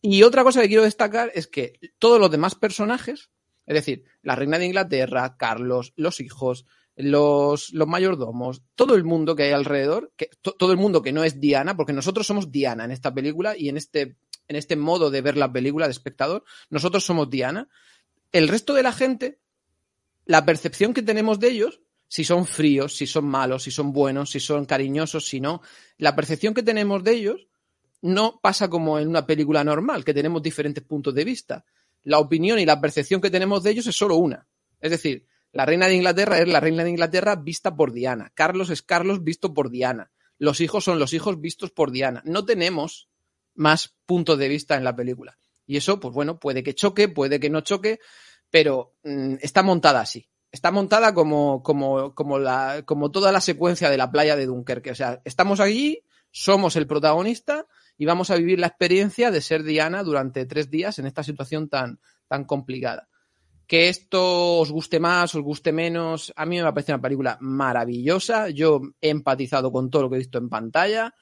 Y 0.00 0.22
otra 0.22 0.44
cosa 0.44 0.60
que 0.62 0.68
quiero 0.68 0.84
destacar 0.84 1.30
es 1.34 1.46
que 1.46 1.78
todos 1.98 2.20
los 2.20 2.30
demás 2.30 2.54
personajes, 2.54 3.30
es 3.66 3.74
decir, 3.74 4.04
la 4.22 4.36
reina 4.36 4.58
de 4.58 4.66
Inglaterra, 4.66 5.36
Carlos, 5.36 5.92
los 5.96 6.20
hijos, 6.20 6.66
los, 6.94 7.72
los 7.72 7.86
mayordomos, 7.88 8.62
todo 8.74 8.94
el 8.94 9.04
mundo 9.04 9.36
que 9.36 9.44
hay 9.44 9.52
alrededor, 9.52 10.12
que, 10.16 10.30
to- 10.40 10.54
todo 10.54 10.72
el 10.72 10.78
mundo 10.78 11.02
que 11.02 11.12
no 11.12 11.24
es 11.24 11.40
Diana, 11.40 11.76
porque 11.76 11.92
nosotros 11.92 12.26
somos 12.26 12.50
Diana 12.50 12.84
en 12.84 12.90
esta 12.92 13.12
película 13.12 13.56
y 13.56 13.68
en 13.68 13.76
este, 13.76 14.16
en 14.48 14.56
este 14.56 14.76
modo 14.76 15.10
de 15.10 15.20
ver 15.20 15.36
la 15.36 15.52
película 15.52 15.86
de 15.86 15.92
espectador, 15.92 16.44
nosotros 16.70 17.04
somos 17.04 17.28
Diana. 17.30 17.68
El 18.32 18.48
resto 18.48 18.74
de 18.74 18.82
la 18.82 18.92
gente, 18.92 19.38
la 20.26 20.44
percepción 20.44 20.94
que 20.94 21.02
tenemos 21.02 21.38
de 21.40 21.50
ellos, 21.50 21.80
si 22.08 22.24
son 22.24 22.46
fríos, 22.46 22.96
si 22.96 23.06
son 23.06 23.26
malos, 23.26 23.64
si 23.64 23.70
son 23.70 23.92
buenos, 23.92 24.30
si 24.30 24.40
son 24.40 24.64
cariñosos, 24.64 25.26
si 25.26 25.40
no, 25.40 25.60
la 25.98 26.16
percepción 26.16 26.54
que 26.54 26.62
tenemos 26.62 27.04
de 27.04 27.12
ellos 27.12 27.48
no 28.02 28.40
pasa 28.40 28.68
como 28.68 28.98
en 28.98 29.08
una 29.08 29.26
película 29.26 29.64
normal, 29.64 30.04
que 30.04 30.14
tenemos 30.14 30.42
diferentes 30.42 30.84
puntos 30.84 31.14
de 31.14 31.24
vista. 31.24 31.64
La 32.04 32.18
opinión 32.18 32.58
y 32.58 32.66
la 32.66 32.80
percepción 32.80 33.20
que 33.20 33.30
tenemos 33.30 33.62
de 33.62 33.70
ellos 33.70 33.86
es 33.86 33.96
solo 33.96 34.16
una. 34.16 34.46
Es 34.80 34.90
decir, 34.90 35.26
la 35.52 35.66
reina 35.66 35.86
de 35.88 35.94
Inglaterra 35.94 36.38
es 36.38 36.48
la 36.48 36.60
reina 36.60 36.84
de 36.84 36.90
Inglaterra 36.90 37.36
vista 37.36 37.74
por 37.74 37.92
Diana. 37.92 38.30
Carlos 38.34 38.70
es 38.70 38.82
Carlos 38.82 39.24
visto 39.24 39.54
por 39.54 39.70
Diana. 39.70 40.10
Los 40.38 40.60
hijos 40.60 40.84
son 40.84 40.98
los 40.98 41.12
hijos 41.12 41.40
vistos 41.40 41.70
por 41.70 41.90
Diana. 41.90 42.22
No 42.24 42.44
tenemos 42.44 43.08
más 43.54 43.96
puntos 44.06 44.38
de 44.38 44.48
vista 44.48 44.76
en 44.76 44.84
la 44.84 44.94
película. 44.94 45.36
Y 45.66 45.76
eso, 45.76 45.98
pues 45.98 46.14
bueno, 46.14 46.38
puede 46.38 46.62
que 46.62 46.74
choque, 46.74 47.08
puede 47.08 47.40
que 47.40 47.50
no 47.50 47.60
choque, 47.62 47.98
pero 48.50 48.94
mm, 49.02 49.34
está 49.40 49.62
montada 49.62 50.00
así. 50.00 50.28
Está 50.50 50.70
montada 50.70 51.12
como, 51.12 51.62
como, 51.62 52.14
como, 52.14 52.38
la, 52.38 52.82
como 52.86 53.10
toda 53.10 53.32
la 53.32 53.40
secuencia 53.40 53.90
de 53.90 53.98
la 53.98 54.10
playa 54.10 54.36
de 54.36 54.46
Dunkerque. 54.46 54.92
O 54.92 54.94
sea, 54.94 55.20
estamos 55.24 55.60
allí, 55.60 56.04
somos 56.30 56.76
el 56.76 56.86
protagonista 56.86 57.66
y 57.98 58.06
vamos 58.06 58.30
a 58.30 58.36
vivir 58.36 58.58
la 58.58 58.68
experiencia 58.68 59.30
de 59.30 59.40
ser 59.42 59.64
Diana 59.64 60.02
durante 60.02 60.46
tres 60.46 60.70
días 60.70 60.98
en 60.98 61.06
esta 61.06 61.22
situación 61.22 61.68
tan, 61.68 62.00
tan 62.28 62.44
complicada. 62.44 63.08
Que 63.66 63.90
esto 63.90 64.60
os 64.60 64.70
guste 64.72 64.98
más, 64.98 65.34
os 65.34 65.42
guste 65.42 65.72
menos, 65.72 66.32
a 66.36 66.46
mí 66.46 66.56
me 66.62 66.72
parece 66.72 66.92
una 66.92 67.02
película 67.02 67.36
maravillosa. 67.40 68.48
Yo 68.48 68.80
he 69.00 69.10
empatizado 69.10 69.70
con 69.70 69.90
todo 69.90 70.02
lo 70.02 70.08
que 70.10 70.16
he 70.16 70.20
visto 70.20 70.38
en 70.38 70.48
pantalla. 70.48 71.12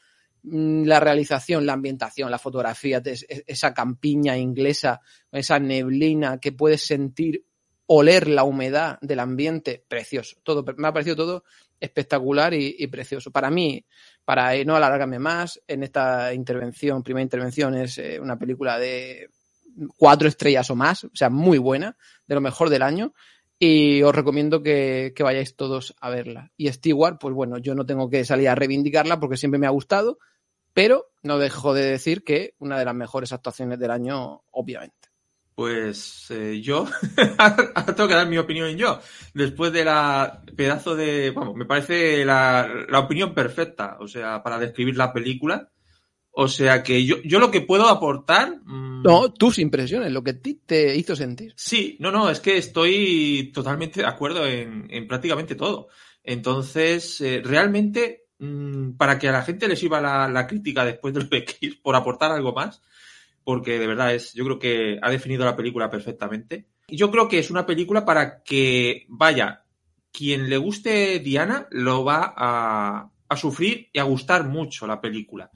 Mm, 0.45 0.85
La 0.85 1.00
realización, 1.00 1.66
la 1.66 1.73
ambientación, 1.73 2.30
la 2.30 2.38
fotografía, 2.38 3.02
es- 3.04 3.26
es- 3.28 3.42
esa 3.49 3.75
campiña 3.75 4.37
inglesa, 4.38 5.00
esa 5.33 5.59
neblina 5.59 6.38
que 6.38 6.52
puedes 6.52 6.83
sentir, 6.87 7.46
oler 7.87 8.28
la 8.28 8.45
humedad 8.45 8.99
del 9.00 9.21
ambiente, 9.21 9.85
precioso. 9.88 10.37
Todo, 10.43 10.64
me 10.76 10.88
ha 10.88 10.93
parecido 10.93 11.16
todo 11.16 11.45
espectacular 11.78 12.55
y, 12.55 12.87
precioso. 12.87 13.31
Para 13.31 13.50
mí, 13.50 13.85
para 14.25 14.55
eh, 14.55 14.64
no 14.64 14.76
alargarme 14.76 15.19
más, 15.19 15.61
en 15.66 15.83
esta 15.83 16.33
intervención, 16.33 17.02
primera 17.02 17.23
intervención, 17.23 17.75
es 17.75 17.99
eh, 17.99 18.19
una 18.21 18.38
película 18.38 18.78
de 18.78 19.31
cuatro 19.97 20.26
estrellas 20.26 20.71
o 20.71 20.76
más, 20.76 21.05
o 21.05 21.11
sea, 21.12 21.28
muy 21.28 21.59
buena, 21.59 21.97
de 22.26 22.35
lo 22.35 22.40
mejor 22.40 22.71
del 22.71 22.83
año. 22.83 23.12
Y 23.59 24.02
os 24.02 24.14
recomiendo 24.14 24.62
que, 24.62 25.14
que 25.16 25.23
vayáis 25.23 25.57
todos 25.57 25.95
a 26.00 26.11
verla. 26.11 26.52
Y 26.59 26.71
Stewart, 26.71 27.19
pues 27.19 27.35
bueno, 27.35 27.57
yo 27.57 27.75
no 27.75 27.87
tengo 27.87 28.11
que 28.11 28.25
salir 28.25 28.50
a 28.50 28.55
reivindicarla 28.55 29.19
porque 29.19 29.38
siempre 29.38 29.59
me 29.59 29.66
ha 29.66 29.71
gustado, 29.71 30.19
pero 30.75 31.07
no 31.23 31.38
dejo 31.38 31.73
de 31.73 31.87
decir 31.87 32.23
que 32.23 32.55
una 32.59 32.78
de 32.78 32.85
las 32.85 32.95
mejores 32.95 33.33
actuaciones 33.33 33.78
del 33.78 33.90
año, 33.90 34.43
obviamente. 34.50 35.06
Pues 35.57 36.27
eh, 36.31 36.61
yo 36.61 36.87
tengo 37.97 38.09
que 38.09 38.15
dar 38.15 38.29
mi 38.29 38.37
opinión 38.37 38.77
yo. 38.77 39.01
Después 39.33 39.73
de 39.73 39.87
la 39.87 40.43
pedazo 40.55 40.95
de. 40.95 41.31
Bueno, 41.31 41.55
me 41.55 41.65
parece 41.65 42.27
la, 42.27 42.69
la 42.91 42.99
opinión 42.99 43.33
perfecta, 43.35 43.97
o 43.99 44.07
sea, 44.07 44.43
para 44.43 44.59
describir 44.59 44.97
la 44.99 45.15
película. 45.15 45.71
O 46.39 46.47
sea 46.49 46.83
que 46.83 47.07
yo, 47.07 47.17
yo 47.25 47.39
lo 47.39 47.51
que 47.51 47.63
puedo 47.63 47.89
aportar. 47.89 48.59
mm, 48.65 49.03
No, 49.03 49.33
tus 49.33 49.59
impresiones, 49.59 50.13
lo 50.13 50.23
que 50.23 50.33
a 50.33 50.39
ti 50.43 50.61
te 50.67 50.95
hizo 50.95 51.17
sentir. 51.17 51.55
Sí, 51.57 51.97
no, 52.01 52.13
no, 52.13 52.29
es 52.29 52.41
que 52.41 52.59
estoy 52.59 53.51
totalmente 53.55 54.01
de 54.03 54.07
acuerdo 54.07 54.47
en, 54.47 54.87
en 54.91 55.09
prácticamente 55.09 55.55
todo. 55.55 55.89
Entonces, 56.23 57.19
eh, 57.23 57.41
realmente, 57.43 58.27
mm, 58.39 58.91
para 58.99 59.19
que 59.19 59.29
a 59.31 59.33
la 59.33 59.43
gente 59.43 59.69
le 59.69 59.77
sirva 59.77 60.03
la, 60.03 60.29
la 60.29 60.47
crítica 60.47 60.85
después 60.85 61.15
de 61.15 61.21
lo 61.21 61.27
de 61.29 61.47
Kiss, 61.47 61.77
por 61.83 61.97
aportar 61.97 62.31
algo 62.31 62.53
más, 62.53 62.83
porque 63.47 63.79
de 63.79 63.87
verdad 63.87 64.12
es, 64.12 64.35
yo 64.35 64.45
creo 64.45 64.59
que 64.59 64.99
ha 65.00 65.09
definido 65.09 65.45
la 65.45 65.55
película 65.55 65.88
perfectamente. 65.88 66.67
Yo 66.88 67.12
creo 67.12 67.29
que 67.29 67.38
es 67.38 67.49
una 67.49 67.65
película 67.65 68.05
para 68.05 68.43
que, 68.43 69.07
vaya, 69.09 69.62
quien 70.11 70.50
le 70.50 70.57
guste 70.57 71.21
Diana 71.21 71.69
lo 71.71 72.05
va 72.05 72.35
a, 72.37 73.37
sufrir 73.37 73.88
y 73.93 74.00
a 74.00 74.03
gustar 74.03 74.49
mucho 74.49 74.88
la 74.88 75.00
película. 75.00 75.53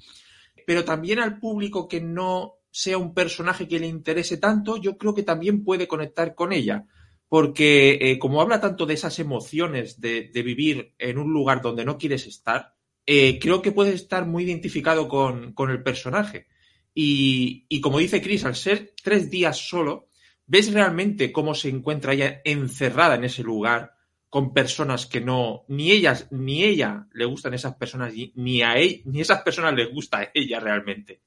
Pero 0.64 0.85
también 0.85 1.18
al 1.18 1.40
público 1.40 1.88
que 1.88 2.00
no 2.00 2.59
sea 2.70 2.97
un 2.97 3.12
personaje 3.12 3.66
que 3.66 3.80
le 3.80 3.88
interese 3.88 4.37
tanto, 4.37 4.76
yo 4.76 4.97
creo 4.97 5.12
que 5.12 5.25
también 5.25 5.64
puede 5.64 5.88
conectar 5.88 6.37
con 6.37 6.52
ella. 6.52 6.87
Porque 7.28 7.99
eh, 8.00 8.20
como 8.20 8.40
habla 8.40 8.61
tanto 8.61 8.87
de 8.87 8.94
esas 8.94 9.18
emociones 9.18 10.00
de, 10.00 10.30
vivir 10.32 10.94
en 10.97 11.18
un 11.18 11.32
lugar 11.32 11.61
donde 11.61 11.85
no 11.85 11.99
quieres 11.99 12.28
estar, 12.28 12.73
eh, 13.04 13.40
creo 13.40 13.61
que 13.61 13.73
puedes 13.73 13.97
estar 13.97 14.26
muy 14.26 14.44
identificado 14.44 15.09
con 15.09 15.70
el 15.70 15.82
personaje. 15.82 16.47
Y, 16.94 17.80
como 17.80 17.99
dice 17.99 18.20
Chris, 18.20 18.44
al 18.44 18.56
ser 18.56 18.94
tres 19.02 19.30
días 19.30 19.56
solo, 19.56 20.09
ves 20.47 20.73
realmente 20.73 21.32
cómo 21.32 21.54
se 21.54 21.68
encuentra 21.68 22.12
ella 22.12 22.40
encerrada 22.44 23.14
en 23.14 23.25
ese 23.25 23.42
lugar 23.42 23.94
con 24.28 24.52
personas 24.52 25.06
que 25.06 25.20
no, 25.20 25.64
ni 25.68 25.90
ellas, 25.90 26.28
ni 26.30 26.62
ella 26.62 27.09
le 27.12 27.25
gustan 27.25 27.54
esas 27.54 27.75
personas, 27.75 28.12
ni 28.35 28.62
a 28.62 28.76
ella, 28.76 29.02
ni 29.06 29.20
esas 29.20 29.42
personas 29.42 29.75
les 29.75 29.90
gusta 29.92 30.18
a 30.18 30.30
ella 30.32 30.61
realmente. 30.61 31.23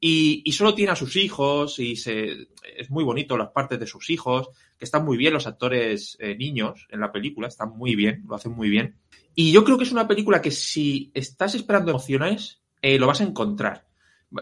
Y, 0.00 0.42
y, 0.44 0.52
solo 0.52 0.74
tiene 0.74 0.92
a 0.92 0.96
sus 0.96 1.16
hijos 1.16 1.78
y 1.78 1.96
se, 1.96 2.48
es 2.76 2.90
muy 2.90 3.04
bonito 3.04 3.36
las 3.36 3.50
partes 3.50 3.78
de 3.78 3.86
sus 3.86 4.10
hijos, 4.10 4.48
que 4.78 4.84
están 4.84 5.04
muy 5.04 5.16
bien 5.16 5.34
los 5.34 5.46
actores 5.46 6.16
eh, 6.20 6.36
niños 6.36 6.86
en 6.90 7.00
la 7.00 7.12
película, 7.12 7.48
están 7.48 7.76
muy 7.76 7.94
bien, 7.94 8.24
lo 8.26 8.34
hacen 8.34 8.52
muy 8.52 8.68
bien. 8.68 8.96
Y 9.34 9.52
yo 9.52 9.64
creo 9.64 9.78
que 9.78 9.84
es 9.84 9.92
una 9.92 10.08
película 10.08 10.40
que 10.40 10.50
si 10.50 11.10
estás 11.14 11.54
esperando 11.54 11.90
emociones, 11.90 12.62
eh, 12.82 12.98
lo 12.98 13.06
vas 13.06 13.20
a 13.20 13.24
encontrar. 13.24 13.85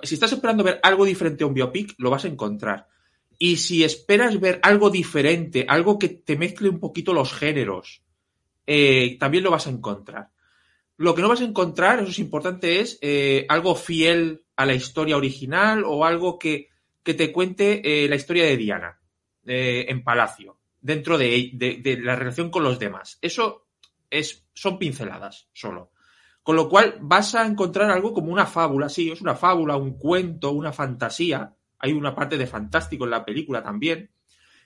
Si 0.03 0.15
estás 0.15 0.33
esperando 0.33 0.65
ver 0.65 0.81
algo 0.83 1.05
diferente 1.05 1.45
a 1.45 1.47
un 1.47 1.55
biopic, 1.55 1.95
lo 1.99 2.11
vas 2.11 2.25
a 2.25 2.29
encontrar. 2.29 2.89
Y 3.39 3.57
si 3.57 3.85
esperas 3.85 4.39
ver 4.41 4.61
algo 4.63 4.91
diferente, 4.91 5.67
algo 5.69 5.99
que 5.99 6.09
te 6.09 6.37
mezcle 6.37 6.69
un 6.69 6.81
poquito 6.81 7.13
los 7.13 7.33
géneros, 7.33 8.03
eh, 8.67 9.17
también 9.19 9.45
lo 9.45 9.51
vas 9.51 9.67
a 9.67 9.71
encontrar. 9.71 10.31
Lo 10.97 11.15
que 11.15 11.23
no 11.23 11.29
vas 11.29 11.41
a 11.41 11.45
encontrar, 11.45 11.99
eso 12.01 12.11
es 12.11 12.19
importante, 12.19 12.81
es 12.81 12.99
eh, 13.03 13.45
algo 13.49 13.75
fiel 13.75 14.45
a 14.57 14.65
la 14.65 14.75
historia 14.75 15.17
original 15.17 15.83
o 15.85 16.05
algo 16.05 16.39
que, 16.39 16.69
que 17.03 17.15
te 17.15 17.33
cuente 17.33 18.05
eh, 18.05 18.09
la 18.09 18.17
historia 18.17 18.45
de 18.45 18.57
Diana 18.57 19.01
en 19.47 20.03
Palacio, 20.03 20.57
dentro 20.81 21.19
de, 21.19 21.51
de, 21.53 21.77
de, 21.83 22.01
la 22.01 22.17
relación 22.17 22.49
con 22.49 22.65
los 22.65 22.79
demás. 22.79 23.19
Eso 23.21 23.67
es, 24.09 24.47
son 24.55 24.79
pinceladas 24.79 25.49
solo. 25.53 25.91
Con 26.45 26.57
lo 26.57 26.69
cual 26.69 26.99
vas 27.01 27.35
a 27.35 27.47
encontrar 27.47 27.91
algo 27.91 28.13
como 28.13 28.31
una 28.31 28.45
fábula, 28.45 28.91
sí, 28.91 29.11
es 29.11 29.23
una 29.23 29.35
fábula, 29.35 29.79
un 29.79 29.99
cuento, 29.99 30.53
una 30.53 30.75
fantasía. 30.75 31.55
Hay 31.79 31.93
una 31.93 32.15
parte 32.15 32.37
de 32.37 32.47
fantástico 32.47 33.05
en 33.05 33.11
la 33.13 33.25
película 33.25 33.63
también, 33.63 34.11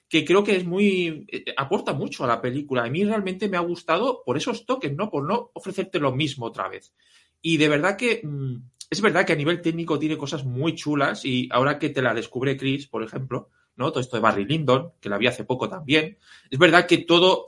que 0.09 0.25
creo 0.25 0.43
que 0.43 0.57
es 0.57 0.67
muy. 0.67 1.25
Eh, 1.29 1.45
aporta 1.57 1.93
mucho 1.93 2.25
a 2.25 2.27
la 2.27 2.41
película. 2.43 2.83
A 2.83 2.91
mí 2.91 3.05
realmente 3.05 3.49
me 3.49 3.57
ha 3.57 3.61
gustado 3.61 4.25
por 4.27 4.37
esos 4.37 4.67
toques, 4.67 4.93
¿no? 4.97 5.09
Por 5.09 5.25
no 5.25 5.53
ofrecerte 5.55 6.01
lo 6.01 6.11
mismo 6.13 6.47
otra 6.47 6.69
vez. 6.69 6.93
Y 7.41 7.59
de 7.59 7.69
verdad 7.69 7.97
que. 7.97 8.23
Mmm, 8.25 8.57
es 8.91 9.01
verdad 9.01 9.25
que 9.25 9.35
a 9.35 9.37
nivel 9.37 9.61
técnico 9.61 10.01
tiene 10.01 10.17
cosas 10.17 10.45
muy 10.45 10.75
chulas 10.75 11.25
y 11.25 11.49
ahora 11.53 11.79
que 11.79 11.91
te 11.91 12.03
la 12.03 12.15
descubre 12.15 12.57
Chris, 12.57 12.89
por 12.89 13.05
ejemplo, 13.05 13.51
¿no? 13.77 13.91
Todo 13.91 14.01
esto 14.01 14.17
de 14.17 14.23
Barry 14.23 14.47
Lyndon, 14.47 14.95
que 15.01 15.11
la 15.11 15.19
vi 15.19 15.29
hace 15.29 15.45
poco 15.45 15.69
también. 15.69 16.19
Es 16.51 16.59
verdad 16.59 16.87
que 16.87 16.99
todo. 16.99 17.45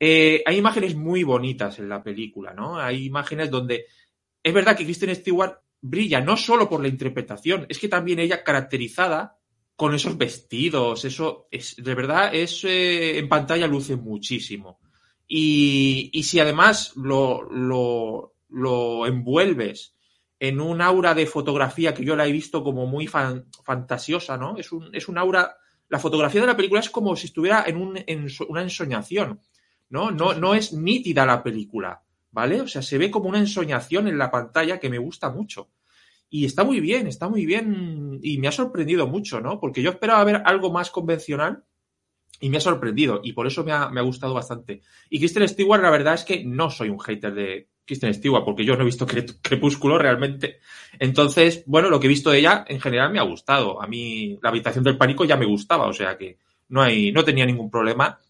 Eh, 0.00 0.42
hay 0.46 0.56
imágenes 0.56 0.94
muy 0.94 1.24
bonitas 1.24 1.78
en 1.78 1.88
la 1.88 2.02
película, 2.02 2.52
¿no? 2.52 2.78
Hay 2.78 3.06
imágenes 3.06 3.50
donde. 3.50 3.86
Es 4.42 4.54
verdad 4.54 4.76
que 4.76 4.84
Kristen 4.84 5.14
Stewart 5.14 5.58
brilla 5.80 6.20
no 6.20 6.36
solo 6.36 6.68
por 6.68 6.80
la 6.82 6.88
interpretación, 6.88 7.66
es 7.68 7.78
que 7.78 7.88
también 7.88 8.18
ella 8.18 8.42
caracterizada 8.42 9.38
con 9.76 9.94
esos 9.94 10.18
vestidos, 10.18 11.04
eso 11.04 11.46
es, 11.52 11.76
de 11.76 11.94
verdad, 11.94 12.34
es 12.34 12.64
eh, 12.64 13.16
en 13.18 13.28
pantalla 13.28 13.68
luce 13.68 13.94
muchísimo. 13.94 14.80
Y, 15.28 16.10
si 16.24 16.40
además 16.40 16.96
lo, 16.96 17.42
lo, 17.42 18.34
lo, 18.48 19.06
envuelves 19.06 19.94
en 20.40 20.60
un 20.60 20.80
aura 20.80 21.14
de 21.14 21.26
fotografía 21.26 21.94
que 21.94 22.04
yo 22.04 22.16
la 22.16 22.26
he 22.26 22.32
visto 22.32 22.64
como 22.64 22.86
muy 22.86 23.06
fan, 23.06 23.46
fantasiosa, 23.64 24.36
¿no? 24.36 24.56
Es 24.56 24.72
un, 24.72 24.92
es 24.94 25.06
un 25.06 25.18
aura. 25.18 25.56
La 25.88 25.98
fotografía 25.98 26.40
de 26.40 26.46
la 26.48 26.56
película 26.56 26.80
es 26.80 26.90
como 26.90 27.14
si 27.14 27.26
estuviera 27.26 27.64
en, 27.66 27.76
un, 27.76 28.02
en 28.04 28.26
una 28.48 28.62
ensoñación, 28.62 29.40
¿no? 29.90 30.10
No, 30.10 30.34
no 30.34 30.54
es 30.54 30.72
nítida 30.72 31.26
la 31.26 31.42
película, 31.42 32.02
¿vale? 32.30 32.60
O 32.60 32.68
sea, 32.68 32.82
se 32.82 32.98
ve 32.98 33.10
como 33.10 33.28
una 33.28 33.38
ensoñación 33.38 34.08
en 34.08 34.18
la 34.18 34.30
pantalla 34.30 34.78
que 34.78 34.90
me 34.90 34.98
gusta 34.98 35.30
mucho. 35.30 35.70
Y 36.30 36.44
está 36.44 36.64
muy 36.64 36.80
bien, 36.80 37.06
está 37.06 37.28
muy 37.28 37.46
bien 37.46 38.20
y 38.22 38.38
me 38.38 38.48
ha 38.48 38.52
sorprendido 38.52 39.06
mucho, 39.06 39.40
¿no? 39.40 39.58
Porque 39.60 39.82
yo 39.82 39.90
esperaba 39.90 40.24
ver 40.24 40.42
algo 40.44 40.70
más 40.70 40.90
convencional 40.90 41.64
y 42.40 42.50
me 42.50 42.58
ha 42.58 42.60
sorprendido 42.60 43.20
y 43.22 43.32
por 43.32 43.46
eso 43.46 43.64
me 43.64 43.72
ha, 43.72 43.88
me 43.88 44.00
ha 44.00 44.02
gustado 44.04 44.34
bastante. 44.34 44.82
Y 45.08 45.18
Kristen 45.18 45.48
Stewart, 45.48 45.82
la 45.82 45.90
verdad 45.90 46.14
es 46.14 46.24
que 46.24 46.44
no 46.44 46.70
soy 46.70 46.90
un 46.90 47.00
hater 47.00 47.32
de 47.32 47.68
Kristen 47.84 48.12
Stewart 48.12 48.44
porque 48.44 48.64
yo 48.64 48.76
no 48.76 48.82
he 48.82 48.86
visto 48.86 49.06
Crepúsculo 49.06 49.98
realmente. 49.98 50.58
Entonces, 50.98 51.64
bueno, 51.66 51.88
lo 51.88 51.98
que 51.98 52.06
he 52.06 52.10
visto 52.10 52.30
de 52.30 52.40
ella 52.40 52.64
en 52.68 52.80
general 52.80 53.10
me 53.10 53.18
ha 53.18 53.22
gustado. 53.22 53.82
A 53.82 53.86
mí 53.86 54.38
la 54.42 54.50
habitación 54.50 54.84
del 54.84 54.98
pánico 54.98 55.24
ya 55.24 55.38
me 55.38 55.46
gustaba, 55.46 55.86
o 55.86 55.94
sea 55.94 56.18
que 56.18 56.38
no 56.68 56.82
hay, 56.82 57.10
no 57.10 57.24
tenía 57.24 57.46
ningún 57.46 57.70
problema 57.70 58.20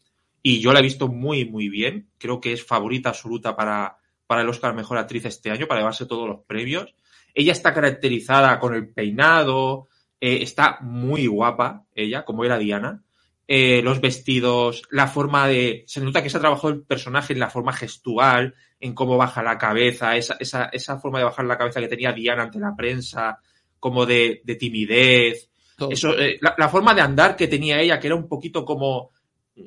y 0.48 0.60
yo 0.60 0.72
la 0.72 0.78
he 0.78 0.82
visto 0.82 1.08
muy, 1.08 1.44
muy 1.44 1.68
bien. 1.68 2.08
Creo 2.16 2.40
que 2.40 2.54
es 2.54 2.64
favorita 2.64 3.10
absoluta 3.10 3.54
para, 3.54 3.98
para 4.26 4.40
el 4.40 4.48
Oscar 4.48 4.74
Mejor 4.74 4.96
Actriz 4.96 5.26
este 5.26 5.50
año, 5.50 5.66
para 5.66 5.80
llevarse 5.80 6.06
todos 6.06 6.26
los 6.26 6.40
premios. 6.46 6.94
Ella 7.34 7.52
está 7.52 7.74
caracterizada 7.74 8.58
con 8.58 8.74
el 8.74 8.88
peinado, 8.88 9.88
eh, 10.18 10.38
está 10.40 10.78
muy 10.80 11.26
guapa, 11.26 11.84
ella, 11.94 12.24
como 12.24 12.46
era 12.46 12.56
Diana. 12.56 13.02
Eh, 13.46 13.82
los 13.82 14.00
vestidos, 14.00 14.84
la 14.90 15.06
forma 15.06 15.46
de. 15.48 15.84
Se 15.86 16.00
nota 16.00 16.22
que 16.22 16.30
se 16.30 16.38
ha 16.38 16.40
trabajado 16.40 16.70
el 16.70 16.82
personaje 16.82 17.34
en 17.34 17.40
la 17.40 17.50
forma 17.50 17.74
gestual, 17.74 18.54
en 18.80 18.94
cómo 18.94 19.18
baja 19.18 19.42
la 19.42 19.58
cabeza, 19.58 20.16
esa, 20.16 20.38
esa, 20.40 20.70
esa 20.72 20.98
forma 20.98 21.18
de 21.18 21.26
bajar 21.26 21.44
la 21.44 21.58
cabeza 21.58 21.80
que 21.80 21.88
tenía 21.88 22.12
Diana 22.12 22.44
ante 22.44 22.58
la 22.58 22.74
prensa, 22.74 23.38
como 23.78 24.06
de, 24.06 24.40
de 24.44 24.54
timidez. 24.54 25.50
Todo. 25.76 25.90
Eso, 25.90 26.18
eh, 26.18 26.38
la, 26.40 26.54
la, 26.56 26.70
forma 26.70 26.94
de 26.94 27.02
andar 27.02 27.36
que 27.36 27.48
tenía 27.48 27.80
ella, 27.82 28.00
que 28.00 28.06
era 28.06 28.16
un 28.16 28.28
poquito 28.28 28.64
como. 28.64 29.10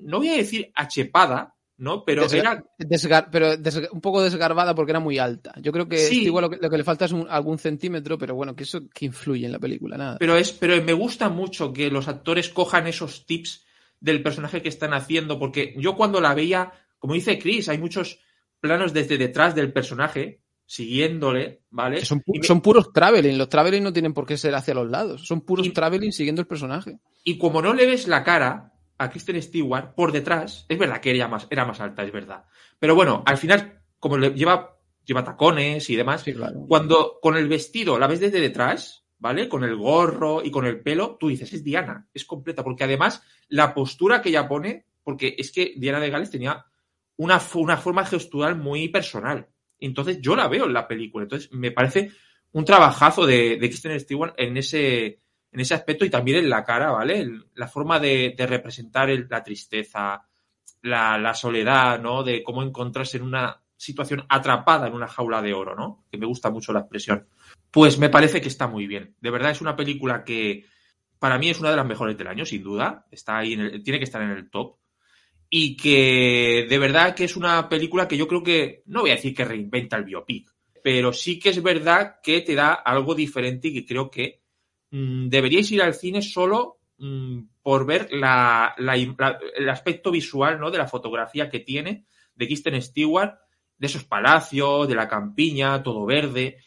No 0.03 0.17
voy 0.19 0.29
a 0.29 0.37
decir 0.37 0.71
achepada, 0.75 1.55
¿no? 1.77 2.03
Pero 2.05 2.23
Desgar 2.23 2.57
era. 2.57 2.65
Desgar 2.77 3.29
pero 3.31 3.51
un 3.91 4.01
poco 4.01 4.21
desgarbada 4.21 4.75
porque 4.75 4.91
era 4.91 4.99
muy 4.99 5.17
alta. 5.17 5.53
Yo 5.61 5.71
creo 5.71 5.87
que 5.89 5.97
Sí. 5.97 6.23
igual 6.25 6.43
lo 6.43 6.49
que, 6.49 6.57
lo 6.57 6.69
que 6.69 6.77
le 6.77 6.83
falta 6.83 7.05
es 7.05 7.11
un- 7.11 7.27
algún 7.29 7.57
centímetro, 7.57 8.17
pero 8.17 8.35
bueno, 8.35 8.55
que 8.55 8.63
eso 8.63 8.81
que 8.93 9.05
influye 9.05 9.45
en 9.45 9.51
la 9.51 9.59
película, 9.59 9.97
nada. 9.97 10.17
Pero 10.19 10.35
es, 10.35 10.51
pero 10.51 10.81
me 10.83 10.93
gusta 10.93 11.29
mucho 11.29 11.73
que 11.73 11.89
los 11.89 12.07
actores 12.07 12.49
cojan 12.49 12.87
esos 12.87 13.25
tips 13.25 13.65
del 13.99 14.21
personaje 14.23 14.61
que 14.61 14.69
están 14.69 14.93
haciendo, 14.93 15.37
porque 15.39 15.73
yo 15.77 15.95
cuando 15.95 16.21
la 16.21 16.33
veía, 16.33 16.71
como 16.99 17.13
dice 17.15 17.37
Chris, 17.39 17.69
hay 17.69 17.77
muchos 17.77 18.19
planos 18.59 18.93
desde 18.93 19.17
detrás 19.17 19.55
del 19.55 19.73
personaje, 19.73 20.41
siguiéndole, 20.65 21.61
¿vale? 21.69 22.03
Son, 22.05 22.19
pu- 22.21 22.35
Y 22.35 22.39
me- 22.39 22.45
son 22.45 22.61
puros 22.61 22.91
traveling. 22.93 23.37
Los 23.37 23.49
traveling 23.49 23.83
no 23.83 23.93
tienen 23.93 24.13
por 24.13 24.25
qué 24.25 24.37
ser 24.37 24.55
hacia 24.55 24.73
los 24.73 24.89
lados. 24.89 25.25
Son 25.27 25.41
puros 25.41 25.67
Y- 25.67 25.71
traveling 25.71 26.11
siguiendo 26.11 26.41
el 26.41 26.47
personaje. 26.47 26.97
Y 27.23 27.37
como 27.37 27.61
no 27.61 27.73
le 27.73 27.85
ves 27.85 28.07
la 28.07 28.23
cara 28.23 28.70
a 29.01 29.09
Kristen 29.09 29.41
Stewart 29.41 29.95
por 29.95 30.11
detrás, 30.11 30.65
es 30.69 30.77
verdad 30.77 31.01
que 31.01 31.15
era 31.15 31.27
más, 31.27 31.47
era 31.49 31.65
más 31.65 31.79
alta, 31.81 32.03
es 32.03 32.11
verdad. 32.11 32.45
Pero 32.77 32.93
bueno, 32.93 33.23
al 33.25 33.37
final, 33.37 33.81
como 33.99 34.17
le 34.17 34.29
lleva, 34.31 34.77
lleva 35.03 35.23
tacones 35.23 35.89
y 35.89 35.95
demás, 35.95 36.21
Sí, 36.21 36.33
claro. 36.33 36.65
cuando 36.67 37.17
con 37.19 37.35
el 37.35 37.47
vestido 37.47 37.97
la 37.97 38.05
ves 38.05 38.19
desde 38.19 38.39
detrás, 38.39 39.05
¿vale? 39.17 39.49
Con 39.49 39.63
el 39.63 39.75
gorro 39.75 40.43
y 40.43 40.51
con 40.51 40.65
el 40.65 40.81
pelo, 40.81 41.17
tú 41.19 41.29
dices, 41.29 41.51
es 41.51 41.63
Diana, 41.63 42.07
es 42.13 42.25
completa, 42.25 42.63
porque 42.63 42.83
además 42.83 43.23
la 43.47 43.73
postura 43.73 44.21
que 44.21 44.29
ella 44.29 44.47
pone, 44.47 44.85
porque 45.03 45.35
es 45.37 45.51
que 45.51 45.73
Diana 45.77 45.99
de 45.99 46.11
Gales 46.11 46.29
tenía 46.29 46.63
una, 47.17 47.41
una 47.55 47.77
forma 47.77 48.05
gestual 48.05 48.55
muy 48.55 48.89
personal. 48.89 49.47
Entonces 49.79 50.19
yo 50.21 50.35
la 50.35 50.47
veo 50.47 50.65
en 50.65 50.73
la 50.73 50.87
película. 50.87 51.23
Entonces 51.23 51.51
me 51.51 51.71
parece 51.71 52.11
un 52.51 52.65
trabajazo 52.65 53.25
de, 53.25 53.57
de 53.57 53.67
Kristen 53.69 53.99
Stewart 53.99 54.35
en 54.37 54.57
ese, 54.57 55.21
en 55.51 55.59
ese 55.59 55.73
aspecto 55.73 56.05
y 56.05 56.09
también 56.09 56.37
en 56.37 56.49
la 56.49 56.63
cara, 56.63 56.91
¿vale? 56.91 57.19
El- 57.19 57.45
la 57.55 57.67
forma 57.67 57.99
de, 57.99 58.33
representar 58.37 59.09
la 59.29 59.43
tristeza, 59.43 60.25
la, 60.81 61.17
la 61.17 61.33
soledad, 61.33 61.99
¿no? 61.99 62.23
De 62.23 62.43
cómo 62.43 62.63
encontrarse 62.63 63.17
en 63.17 63.23
una 63.23 63.61
situación 63.75 64.23
atrapada 64.29 64.87
en 64.87 64.93
una 64.93 65.07
jaula 65.07 65.41
de 65.41 65.53
oro, 65.53 65.75
¿no? 65.75 66.05
Que 66.11 66.17
me 66.17 66.27
gusta 66.27 66.51
mucho 66.51 66.71
la 66.71 66.81
expresión. 66.81 67.27
Pues 67.71 67.97
me 67.97 68.09
parece 68.09 68.39
que 68.41 68.47
está 68.47 68.67
muy 68.67 68.85
bien. 68.87 69.15
De 69.19 69.31
verdad 69.31 69.51
es 69.51 69.61
una 69.61 69.75
película 69.75 70.23
que 70.23 70.65
para 71.19 71.37
mí 71.37 71.49
es 71.49 71.59
una 71.59 71.71
de 71.71 71.77
las 71.77 71.85
mejores 71.85 72.17
del 72.17 72.27
año, 72.27 72.45
sin 72.45 72.63
duda. 72.63 73.07
Está 73.11 73.39
ahí, 73.39 73.53
en 73.53 73.61
el- 73.61 73.83
tiene 73.83 73.99
que 73.99 74.05
estar 74.05 74.21
en 74.21 74.31
el 74.31 74.49
top. 74.49 74.77
Y 75.49 75.75
que 75.75 76.65
de 76.69 76.77
verdad 76.77 77.13
que 77.15 77.25
es 77.25 77.35
una 77.35 77.67
película 77.67 78.07
que 78.07 78.17
yo 78.17 78.27
creo 78.27 78.43
que, 78.43 78.83
no 78.85 79.01
voy 79.01 79.11
a 79.11 79.15
decir 79.15 79.35
que 79.35 79.45
reinventa 79.45 79.97
el 79.97 80.05
biopic, 80.05 80.49
pero 80.83 81.11
sí 81.11 81.39
que 81.39 81.49
es 81.49 81.61
verdad 81.61 82.17
que 82.23 82.41
te 82.41 82.55
da 82.55 82.73
algo 82.73 83.15
diferente 83.15 83.67
y 83.67 83.73
que 83.73 83.85
creo 83.85 84.09
que 84.09 84.40
mm, 84.91 85.29
deberíais 85.29 85.71
ir 85.71 85.81
al 85.81 85.93
cine 85.93 86.21
solo 86.21 86.79
mm, 86.97 87.39
por 87.61 87.85
ver 87.85 88.09
el 88.11 89.69
aspecto 89.69 90.11
visual 90.11 90.59
¿no? 90.59 90.71
de 90.71 90.77
la 90.77 90.87
fotografía 90.87 91.49
que 91.49 91.59
tiene 91.59 92.05
de 92.35 92.45
Kristen 92.45 92.81
Stewart, 92.81 93.35
de 93.77 93.87
esos 93.87 94.03
palacios, 94.03 94.87
de 94.87 94.95
la 94.95 95.07
campiña, 95.07 95.81
todo 95.81 96.05
verde, 96.05 96.57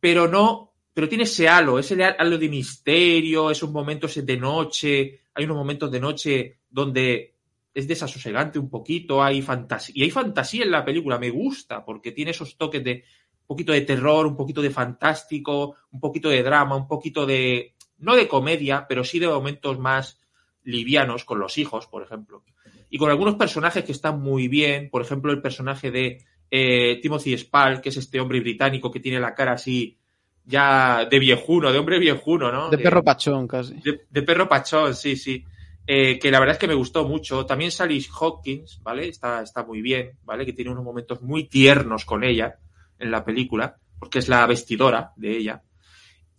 pero 0.00 0.28
no, 0.28 0.72
pero 0.92 1.08
tiene 1.08 1.24
ese 1.24 1.48
halo, 1.48 1.78
ese 1.78 2.02
halo 2.02 2.38
de 2.38 2.48
misterio, 2.48 3.50
esos 3.50 3.70
momentos 3.70 4.24
de 4.24 4.36
noche, 4.36 5.20
hay 5.34 5.44
unos 5.44 5.56
momentos 5.56 5.90
de 5.90 6.00
noche 6.00 6.58
donde 6.70 7.34
es 7.74 7.88
desasosegante 7.88 8.58
un 8.58 8.70
poquito, 8.70 9.22
hay 9.22 9.42
fantasía, 9.42 9.94
y 9.96 10.02
hay 10.04 10.10
fantasía 10.10 10.64
en 10.64 10.70
la 10.70 10.84
película, 10.84 11.18
me 11.18 11.30
gusta, 11.30 11.84
porque 11.84 12.12
tiene 12.12 12.30
esos 12.30 12.56
toques 12.56 12.84
de 12.84 13.04
poquito 13.46 13.72
de 13.72 13.82
terror, 13.82 14.26
un 14.26 14.36
poquito 14.36 14.62
de 14.62 14.70
fantástico, 14.70 15.76
un 15.92 16.00
poquito 16.00 16.28
de 16.28 16.42
drama, 16.42 16.76
un 16.76 16.88
poquito 16.88 17.26
de, 17.26 17.74
no 17.98 18.16
de 18.16 18.28
comedia, 18.28 18.86
pero 18.88 19.04
sí 19.04 19.18
de 19.18 19.28
momentos 19.28 19.78
más 19.78 20.20
livianos 20.62 21.24
con 21.24 21.38
los 21.38 21.58
hijos, 21.58 21.86
por 21.86 22.02
ejemplo. 22.02 22.42
Y 22.90 22.98
con 22.98 23.10
algunos 23.10 23.34
personajes 23.34 23.84
que 23.84 23.92
están 23.92 24.20
muy 24.20 24.48
bien, 24.48 24.88
por 24.90 25.02
ejemplo, 25.02 25.32
el 25.32 25.42
personaje 25.42 25.90
de 25.90 26.24
eh, 26.50 26.98
Timothy 27.02 27.36
Spall, 27.36 27.80
que 27.80 27.88
es 27.88 27.96
este 27.96 28.20
hombre 28.20 28.40
británico 28.40 28.90
que 28.90 29.00
tiene 29.00 29.20
la 29.20 29.34
cara 29.34 29.52
así 29.52 29.98
ya 30.44 31.06
de 31.06 31.18
viejuno, 31.18 31.72
de 31.72 31.78
hombre 31.78 31.98
viejuno, 31.98 32.52
¿no? 32.52 32.70
De 32.70 32.78
perro 32.78 33.02
pachón, 33.02 33.48
casi. 33.48 33.74
de, 33.74 34.02
de 34.08 34.22
perro 34.22 34.48
pachón, 34.48 34.94
sí, 34.94 35.16
sí. 35.16 35.44
Eh, 35.86 36.18
que 36.18 36.30
la 36.30 36.38
verdad 36.38 36.54
es 36.54 36.58
que 36.58 36.68
me 36.68 36.74
gustó 36.74 37.06
mucho. 37.06 37.44
También 37.44 37.70
Sally 37.70 38.04
Hawkins, 38.18 38.80
¿vale? 38.82 39.08
Está, 39.08 39.42
está 39.42 39.64
muy 39.64 39.82
bien, 39.82 40.18
¿vale? 40.24 40.46
Que 40.46 40.52
tiene 40.52 40.70
unos 40.70 40.84
momentos 40.84 41.20
muy 41.20 41.44
tiernos 41.44 42.04
con 42.04 42.24
ella 42.24 42.58
en 43.04 43.10
la 43.10 43.24
película, 43.24 43.76
porque 43.98 44.18
es 44.18 44.28
la 44.28 44.46
vestidora 44.46 45.12
de 45.16 45.36
ella. 45.36 45.62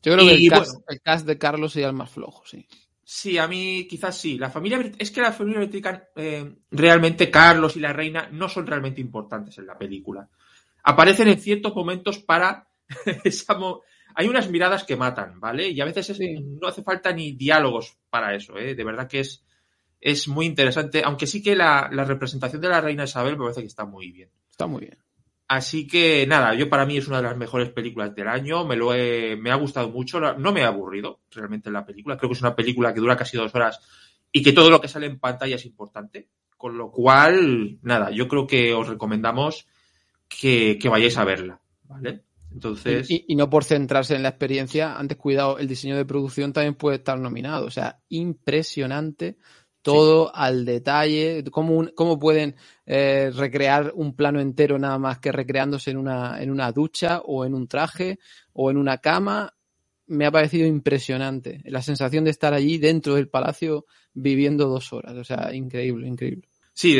Yo 0.04 0.13
creo 0.13 0.25
que 0.28 0.34
el 0.36 0.49
cast, 0.49 0.71
bueno. 0.73 0.86
el 0.89 1.01
cast 1.01 1.25
de 1.25 1.38
Carlos 1.38 1.73
sería 1.73 1.88
el 1.88 1.93
más 1.95 2.12
flojo, 2.12 2.43
sí. 2.45 2.67
Sí, 3.04 3.38
a 3.38 3.47
mí 3.47 3.88
quizás 3.89 4.17
sí. 4.17 4.38
La 4.38 4.49
familia 4.49 4.80
es 4.97 5.12
que 5.12 5.21
la 5.21 5.32
familia 5.32 5.60
británica 5.60 6.10
eh, 6.15 6.56
realmente 6.71 7.30
Carlos 7.32 7.75
y 7.75 7.80
la 7.80 7.93
reina 7.93 8.30
no 8.32 8.49
son 8.49 8.65
realmente 8.67 8.99
importantes 9.01 9.58
en 9.60 9.67
la 9.67 9.78
película. 9.78 10.28
Aparecen 10.84 11.28
en 11.28 11.39
ciertos 11.39 11.75
momentos 11.75 12.19
para 12.19 12.67
esa 13.23 13.56
mo- 13.58 13.82
hay 14.15 14.28
unas 14.28 14.49
miradas 14.49 14.84
que 14.84 14.95
matan, 14.95 15.39
¿vale? 15.39 15.69
Y 15.69 15.82
a 15.82 15.86
veces 15.86 16.10
es- 16.12 16.17
Sí. 16.17 16.36
no 16.39 16.67
hace 16.67 16.84
falta 16.84 17.12
ni 17.12 17.34
diálogos 17.34 17.97
para 18.10 18.34
eso, 18.36 18.58
¿eh? 18.58 18.75
De 18.75 18.84
verdad 18.84 19.08
que 19.08 19.19
es 19.21 19.43
es 20.01 20.28
muy 20.28 20.45
interesante, 20.45 21.01
aunque 21.04 21.25
sí 21.25 21.41
que 21.41 21.56
la, 21.56 21.89
la 21.91 22.04
representación 22.06 22.62
de 22.62 22.69
la 22.69 22.80
reina 22.82 23.06
Isabel 23.06 23.38
me 23.38 23.43
parece 23.43 23.62
que 23.62 23.67
está 23.67 23.86
muy 23.86 24.12
bien. 24.12 24.30
Está 24.51 24.67
muy 24.67 24.82
bien. 24.82 24.97
Así 25.47 25.86
que 25.86 26.25
nada, 26.25 26.55
yo 26.55 26.69
para 26.69 26.86
mí 26.88 26.97
es 26.97 27.08
una 27.08 27.17
de 27.17 27.23
las 27.23 27.38
mejores 27.38 27.69
películas 27.69 28.15
del 28.15 28.27
año, 28.27 28.65
me 28.65 28.75
lo 28.75 28.95
he, 28.95 29.36
me 29.36 29.51
ha 29.51 29.55
gustado 29.55 29.89
mucho, 29.89 30.19
no 30.19 30.51
me 30.51 30.63
ha 30.63 30.67
aburrido 30.67 31.21
realmente 31.29 31.69
la 31.69 31.86
película, 31.86 32.17
creo 32.17 32.29
que 32.29 32.36
es 32.36 32.41
una 32.41 32.55
película 32.55 32.93
que 32.93 32.99
dura 32.99 33.15
casi 33.15 33.38
dos 33.38 33.53
horas 33.53 33.79
y 34.31 34.41
que 34.41 34.53
todo 34.53 34.71
lo 34.71 34.81
que 34.81 34.88
sale 34.88 35.05
en 35.05 35.19
pantalla 35.19 35.55
es 35.55 35.65
importante, 35.65 36.29
con 36.58 36.77
lo 36.77 36.89
cual, 36.89 37.77
nada, 37.84 38.10
yo 38.10 38.27
creo 38.27 38.47
que 38.47 38.73
os 38.73 38.88
recomendamos 38.88 39.67
que, 40.27 40.79
que 40.79 40.89
vayáis 40.89 41.17
a 41.17 41.25
verla, 41.25 41.62
¿vale? 41.84 42.23
Entonces... 42.51 43.12
Y, 43.12 43.25
y, 43.27 43.36
no 43.36 43.47
por 43.47 43.65
centrarse 43.65 44.15
en 44.15 44.23
la 44.23 44.29
experiencia, 44.29 44.97
antes 44.97 45.17
cuidado, 45.17 45.60
el 45.60 45.67
diseño 45.67 45.95
de 45.95 46.05
producción 46.05 46.53
también 46.53 46.73
puede 46.73 46.97
estar 46.97 47.19
nominado, 47.19 47.67
o 47.67 47.71
sea, 47.71 47.99
impresionante 48.10 49.38
todo 49.86 50.28
sí. 50.28 50.32
al 50.34 50.65
detalle, 50.65 51.43
cómo, 51.52 51.88
cómo 51.93 52.17
pueden 52.17 52.56
eh, 52.88 53.32
recrear 53.34 53.93
un 53.95 54.15
plano 54.15 54.41
entero 54.41 54.80
nada 54.80 54.98
más 54.98 55.19
que 55.19 55.32
recreándose 55.32 55.91
en 55.91 55.98
una, 55.98 56.41
en 56.41 56.50
una 56.50 56.71
ducha 56.71 57.21
o 57.24 57.45
en 57.45 57.54
un 57.54 57.67
traje 57.67 58.17
o 58.54 58.71
en 58.71 58.78
una 58.78 58.98
cama. 58.98 59.54
Me 60.08 60.26
ha 60.26 60.32
parecido 60.32 60.65
impresionante 60.65 61.62
la 61.65 61.84
sensación 61.84 62.24
de 62.24 62.32
estar 62.32 62.54
allí 62.54 62.80
dentro 62.80 63.15
del 63.15 63.30
palacio 63.30 63.86
viviendo 64.13 64.67
dos 64.67 64.91
horas. 64.91 65.15
O 65.15 65.24
sea, 65.24 65.54
increíble, 65.54 66.08
increíble. 66.08 66.48
Sí, 66.74 66.98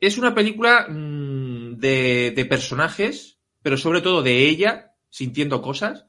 es 0.00 0.16
una 0.16 0.34
película 0.34 0.86
mm, 0.88 1.78
de, 1.78 2.32
de 2.34 2.44
personajes, 2.46 3.38
pero 3.60 3.76
sobre 3.76 4.00
todo 4.00 4.22
de 4.22 4.48
ella 4.48 4.94
sintiendo 5.08 5.60
cosas 5.60 6.06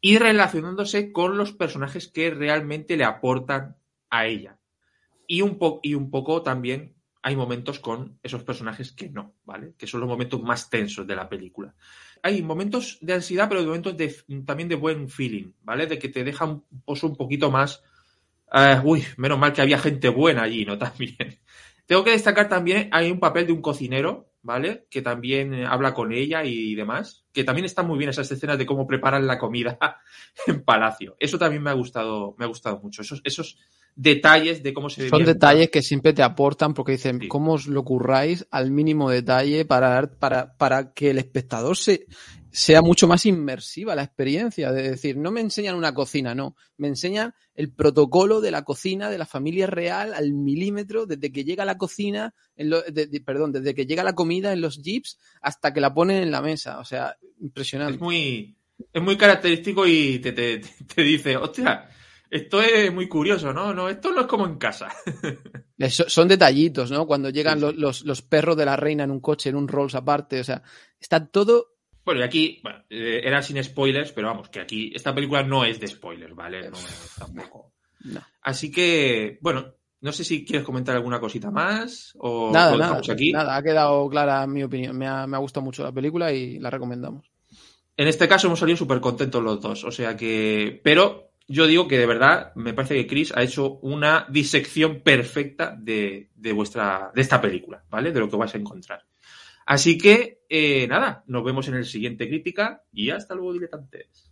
y 0.00 0.18
relacionándose 0.18 1.12
con 1.12 1.38
los 1.38 1.52
personajes 1.52 2.08
que 2.08 2.30
realmente 2.30 2.96
le 2.96 3.04
aportan 3.04 3.76
a 4.10 4.26
ella. 4.26 4.58
Y 5.32 5.40
un, 5.40 5.56
po 5.56 5.80
y 5.82 5.94
un 5.94 6.10
poco 6.10 6.42
también 6.42 6.94
hay 7.22 7.36
momentos 7.36 7.78
con 7.78 8.18
esos 8.22 8.42
personajes 8.42 8.92
que 8.92 9.08
no, 9.08 9.34
¿vale? 9.46 9.72
Que 9.78 9.86
son 9.86 10.00
los 10.00 10.08
momentos 10.10 10.42
más 10.42 10.68
tensos 10.68 11.06
de 11.06 11.16
la 11.16 11.26
película. 11.26 11.74
Hay 12.22 12.42
momentos 12.42 12.98
de 13.00 13.14
ansiedad, 13.14 13.48
pero 13.48 13.64
momentos 13.64 13.96
también 14.44 14.68
de 14.68 14.74
buen 14.74 15.08
feeling, 15.08 15.52
¿vale? 15.62 15.86
De 15.86 15.98
que 15.98 16.10
te 16.10 16.22
deja 16.22 16.44
un 16.44 16.62
pozo 16.84 17.06
un 17.06 17.16
poquito 17.16 17.50
más. 17.50 17.82
Uh, 18.52 18.86
uy, 18.86 19.04
menos 19.16 19.38
mal 19.38 19.54
que 19.54 19.62
había 19.62 19.78
gente 19.78 20.10
buena 20.10 20.42
allí, 20.42 20.66
¿no? 20.66 20.76
También. 20.78 21.38
Tengo 21.86 22.04
que 22.04 22.10
destacar 22.10 22.50
también, 22.50 22.90
hay 22.92 23.10
un 23.10 23.18
papel 23.18 23.46
de 23.46 23.54
un 23.54 23.62
cocinero, 23.62 24.34
¿vale? 24.42 24.86
Que 24.90 25.00
también 25.00 25.64
habla 25.64 25.94
con 25.94 26.12
ella 26.12 26.44
y 26.44 26.74
demás. 26.74 27.24
Que 27.32 27.42
también 27.42 27.64
están 27.64 27.86
muy 27.86 27.96
bien 27.96 28.10
esas 28.10 28.30
escenas 28.30 28.58
de 28.58 28.66
cómo 28.66 28.86
preparan 28.86 29.26
la 29.26 29.38
comida 29.38 29.78
en 30.46 30.62
Palacio. 30.62 31.16
Eso 31.18 31.38
también 31.38 31.62
me 31.62 31.70
ha 31.70 31.74
gustado, 31.74 32.34
me 32.38 32.44
ha 32.44 32.48
gustado 32.48 32.80
mucho. 32.80 33.00
Esos, 33.00 33.22
esos 33.24 33.56
detalles 33.94 34.62
de 34.62 34.72
cómo 34.72 34.88
se 34.88 35.08
Son 35.08 35.24
detalles 35.24 35.70
que 35.70 35.82
siempre 35.82 36.12
te 36.12 36.22
aportan 36.22 36.74
porque 36.74 36.92
dicen, 36.92 37.20
sí. 37.20 37.28
¿cómo 37.28 37.54
os 37.54 37.66
lo 37.66 37.84
curráis 37.84 38.46
al 38.50 38.70
mínimo 38.70 39.10
detalle 39.10 39.64
para, 39.64 40.18
para, 40.18 40.56
para 40.56 40.92
que 40.92 41.10
el 41.10 41.18
espectador 41.18 41.76
se, 41.76 42.06
sea 42.50 42.82
mucho 42.82 43.06
más 43.06 43.26
inmersiva 43.26 43.94
la 43.94 44.04
experiencia? 44.04 44.72
De 44.72 44.90
decir, 44.90 45.16
no 45.16 45.30
me 45.30 45.40
enseñan 45.40 45.76
una 45.76 45.92
cocina, 45.92 46.34
no. 46.34 46.56
Me 46.78 46.88
enseñan 46.88 47.34
el 47.54 47.72
protocolo 47.72 48.40
de 48.40 48.50
la 48.50 48.62
cocina 48.62 49.10
de 49.10 49.18
la 49.18 49.26
familia 49.26 49.66
real 49.66 50.14
al 50.14 50.32
milímetro, 50.32 51.06
desde 51.06 51.30
que 51.30 51.44
llega 51.44 51.64
la 51.64 51.76
cocina, 51.76 52.34
en 52.56 52.70
lo, 52.70 52.82
de, 52.82 53.06
de, 53.06 53.20
perdón, 53.20 53.52
desde 53.52 53.74
que 53.74 53.86
llega 53.86 54.02
la 54.02 54.14
comida 54.14 54.52
en 54.52 54.62
los 54.62 54.82
jeeps 54.82 55.18
hasta 55.42 55.72
que 55.72 55.80
la 55.80 55.92
ponen 55.92 56.22
en 56.22 56.30
la 56.30 56.40
mesa. 56.40 56.78
O 56.78 56.84
sea, 56.84 57.16
impresionante. 57.40 57.96
Es 57.96 58.00
muy, 58.00 58.56
es 58.92 59.02
muy 59.02 59.16
característico 59.16 59.86
y 59.86 60.18
te, 60.18 60.32
te, 60.32 60.58
te 60.94 61.02
dice, 61.02 61.36
hostia, 61.36 61.88
esto 62.32 62.62
es 62.62 62.90
muy 62.90 63.08
curioso, 63.08 63.52
¿no? 63.52 63.74
no 63.74 63.90
esto 63.90 64.10
no 64.10 64.22
es 64.22 64.26
como 64.26 64.46
en 64.46 64.56
casa. 64.56 64.88
Eso, 65.78 66.08
son 66.08 66.28
detallitos, 66.28 66.90
¿no? 66.90 67.06
Cuando 67.06 67.28
llegan 67.28 67.58
sí, 67.58 67.66
sí. 67.66 67.72
Los, 67.72 67.76
los, 67.76 68.04
los, 68.04 68.22
perros 68.22 68.56
de 68.56 68.64
la 68.64 68.76
reina 68.76 69.04
en 69.04 69.10
un 69.10 69.20
coche, 69.20 69.50
en 69.50 69.56
un 69.56 69.68
Rolls 69.68 69.94
aparte, 69.94 70.40
o 70.40 70.44
sea, 70.44 70.62
está 70.98 71.26
todo... 71.26 71.74
Bueno, 72.04 72.20
y 72.20 72.24
aquí, 72.24 72.60
bueno, 72.62 72.84
eh, 72.88 73.20
era 73.22 73.42
sin 73.42 73.62
spoilers, 73.62 74.12
pero 74.12 74.28
vamos, 74.28 74.48
que 74.48 74.60
aquí 74.60 74.90
esta 74.94 75.14
película 75.14 75.42
no 75.42 75.64
es 75.64 75.78
de 75.78 75.88
spoilers, 75.88 76.34
¿vale? 76.34 76.70
No, 76.70 76.78
tampoco. 77.18 77.74
No. 78.04 78.22
Así 78.40 78.70
que, 78.70 79.38
bueno, 79.42 79.74
no 80.00 80.12
sé 80.12 80.24
si 80.24 80.42
quieres 80.44 80.64
comentar 80.64 80.96
alguna 80.96 81.20
cosita 81.20 81.50
más 81.50 82.14
o 82.18 82.50
nada, 82.50 82.76
nada, 82.78 83.00
aquí. 83.12 83.30
Nada, 83.30 83.56
ha 83.56 83.62
quedado 83.62 84.08
clara 84.08 84.46
mi 84.46 84.62
opinión. 84.62 84.96
Me 84.96 85.06
ha, 85.06 85.26
me 85.26 85.36
ha 85.36 85.40
gustado 85.40 85.64
mucho 85.64 85.84
la 85.84 85.92
película 85.92 86.32
y 86.32 86.58
la 86.58 86.70
recomendamos. 86.70 87.30
En 87.96 88.08
este 88.08 88.26
caso 88.26 88.46
hemos 88.46 88.58
salido 88.58 88.78
súper 88.78 89.00
contentos 89.00 89.42
los 89.42 89.60
dos, 89.60 89.84
o 89.84 89.90
sea 89.90 90.16
que... 90.16 90.80
Pero 90.82 91.31
yo 91.48 91.66
digo 91.66 91.88
que 91.88 91.98
de 91.98 92.06
verdad 92.06 92.52
me 92.54 92.74
parece 92.74 92.94
que 92.94 93.06
Chris 93.06 93.32
ha 93.34 93.42
hecho 93.42 93.78
una 93.80 94.26
disección 94.28 95.00
perfecta 95.00 95.76
de, 95.78 96.30
de, 96.34 96.52
vuestra, 96.52 97.10
de 97.14 97.20
esta 97.20 97.40
película, 97.40 97.84
¿vale? 97.90 98.12
De 98.12 98.20
lo 98.20 98.28
que 98.28 98.36
vais 98.36 98.54
a 98.54 98.58
encontrar. 98.58 99.04
Así 99.66 99.96
que, 99.96 100.42
eh, 100.48 100.86
nada, 100.88 101.24
nos 101.26 101.44
vemos 101.44 101.68
en 101.68 101.74
el 101.74 101.84
siguiente 101.84 102.28
crítica 102.28 102.82
y 102.92 103.10
hasta 103.10 103.34
luego, 103.34 103.52
diletantes. 103.52 104.31